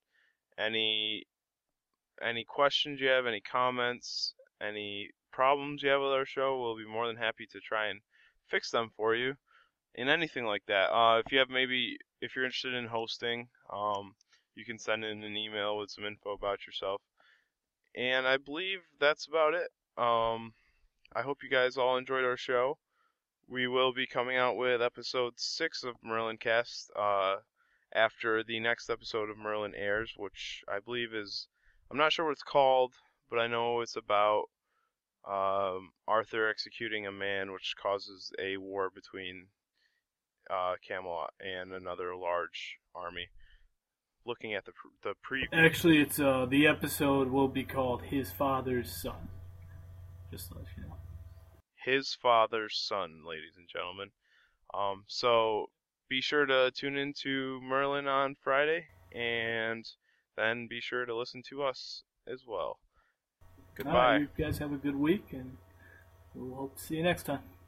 any 0.57 1.25
any 2.21 2.43
questions 2.45 3.01
you 3.01 3.07
have, 3.07 3.25
any 3.25 3.41
comments, 3.41 4.33
any 4.61 5.09
problems 5.31 5.81
you 5.81 5.89
have 5.89 6.01
with 6.01 6.11
our 6.11 6.25
show. 6.25 6.61
We'll 6.61 6.77
be 6.77 6.85
more 6.85 7.07
than 7.07 7.17
happy 7.17 7.47
to 7.51 7.59
try 7.59 7.87
and 7.87 8.01
fix 8.47 8.69
them 8.69 8.91
for 8.95 9.15
you, 9.15 9.35
and 9.95 10.07
anything 10.07 10.45
like 10.45 10.63
that. 10.67 10.93
Uh, 10.93 11.21
if 11.25 11.31
you 11.31 11.39
have 11.39 11.49
maybe 11.49 11.97
if 12.21 12.35
you're 12.35 12.45
interested 12.45 12.75
in 12.75 12.85
hosting, 12.85 13.47
um, 13.73 14.13
you 14.55 14.65
can 14.65 14.79
send 14.79 15.03
in 15.03 15.23
an 15.23 15.37
email 15.37 15.77
with 15.77 15.91
some 15.91 16.05
info 16.05 16.33
about 16.33 16.65
yourself. 16.65 17.01
And 17.95 18.27
I 18.27 18.37
believe 18.37 18.79
that's 18.99 19.27
about 19.27 19.53
it. 19.53 19.69
Um, 19.97 20.53
I 21.15 21.21
hope 21.21 21.43
you 21.43 21.49
guys 21.49 21.77
all 21.77 21.97
enjoyed 21.97 22.25
our 22.25 22.37
show. 22.37 22.77
We 23.47 23.67
will 23.67 23.93
be 23.93 24.07
coming 24.07 24.37
out 24.37 24.57
with 24.57 24.81
episode 24.81 25.33
six 25.37 25.83
of 25.83 25.95
Merlin 26.03 26.37
Cast 26.37 26.91
uh, 26.97 27.37
after 27.93 28.43
the 28.43 28.59
next 28.59 28.89
episode 28.89 29.29
of 29.29 29.37
Merlin 29.37 29.73
airs, 29.75 30.13
which 30.17 30.63
I 30.67 30.79
believe 30.79 31.13
is 31.13 31.47
I'm 31.89 31.97
not 31.97 32.11
sure 32.11 32.25
what 32.25 32.31
it's 32.31 32.43
called, 32.43 32.93
but 33.29 33.39
I 33.39 33.47
know 33.47 33.81
it's 33.81 33.95
about 33.95 34.45
um, 35.27 35.91
Arthur 36.07 36.49
executing 36.49 37.05
a 37.05 37.11
man, 37.11 37.51
which 37.51 37.75
causes 37.81 38.31
a 38.39 38.57
war 38.57 38.89
between 38.89 39.47
uh, 40.49 40.75
Camelot 40.87 41.33
and 41.39 41.71
another 41.71 42.15
large 42.15 42.77
army. 42.93 43.29
Looking 44.25 44.53
at 44.55 44.65
the 44.65 44.71
the 45.03 45.13
preview. 45.27 45.45
Actually, 45.53 45.99
it's 45.99 46.19
uh, 46.19 46.45
the 46.49 46.65
episode 46.67 47.29
will 47.29 47.47
be 47.47 47.63
called 47.63 48.01
"His 48.01 48.31
Father's 48.31 48.91
Son." 48.91 49.29
Just 50.31 50.53
let 50.55 50.65
you 50.75 50.83
know. 50.83 50.95
his 51.75 52.13
father's 52.19 52.75
son, 52.77 53.21
ladies 53.27 53.53
and 53.57 53.67
gentlemen. 53.67 54.09
Um, 54.73 55.03
so 55.07 55.67
be 56.09 56.19
sure 56.21 56.45
to 56.45 56.71
tune 56.71 56.97
in 56.97 57.13
to 57.21 57.59
Merlin 57.61 58.07
on 58.07 58.35
Friday, 58.43 58.85
and 59.13 59.87
then 60.35 60.67
be 60.67 60.81
sure 60.81 61.05
to 61.05 61.15
listen 61.15 61.43
to 61.49 61.63
us 61.63 62.03
as 62.27 62.41
well. 62.47 62.79
Goodbye. 63.75 63.93
right, 63.93 64.21
you 64.21 64.43
guys 64.43 64.57
have 64.57 64.73
a 64.73 64.77
good 64.77 64.95
week, 64.95 65.27
and 65.31 65.57
we'll 66.33 66.55
hope 66.55 66.77
to 66.77 66.81
see 66.81 66.95
you 66.95 67.03
next 67.03 67.23
time. 67.23 67.43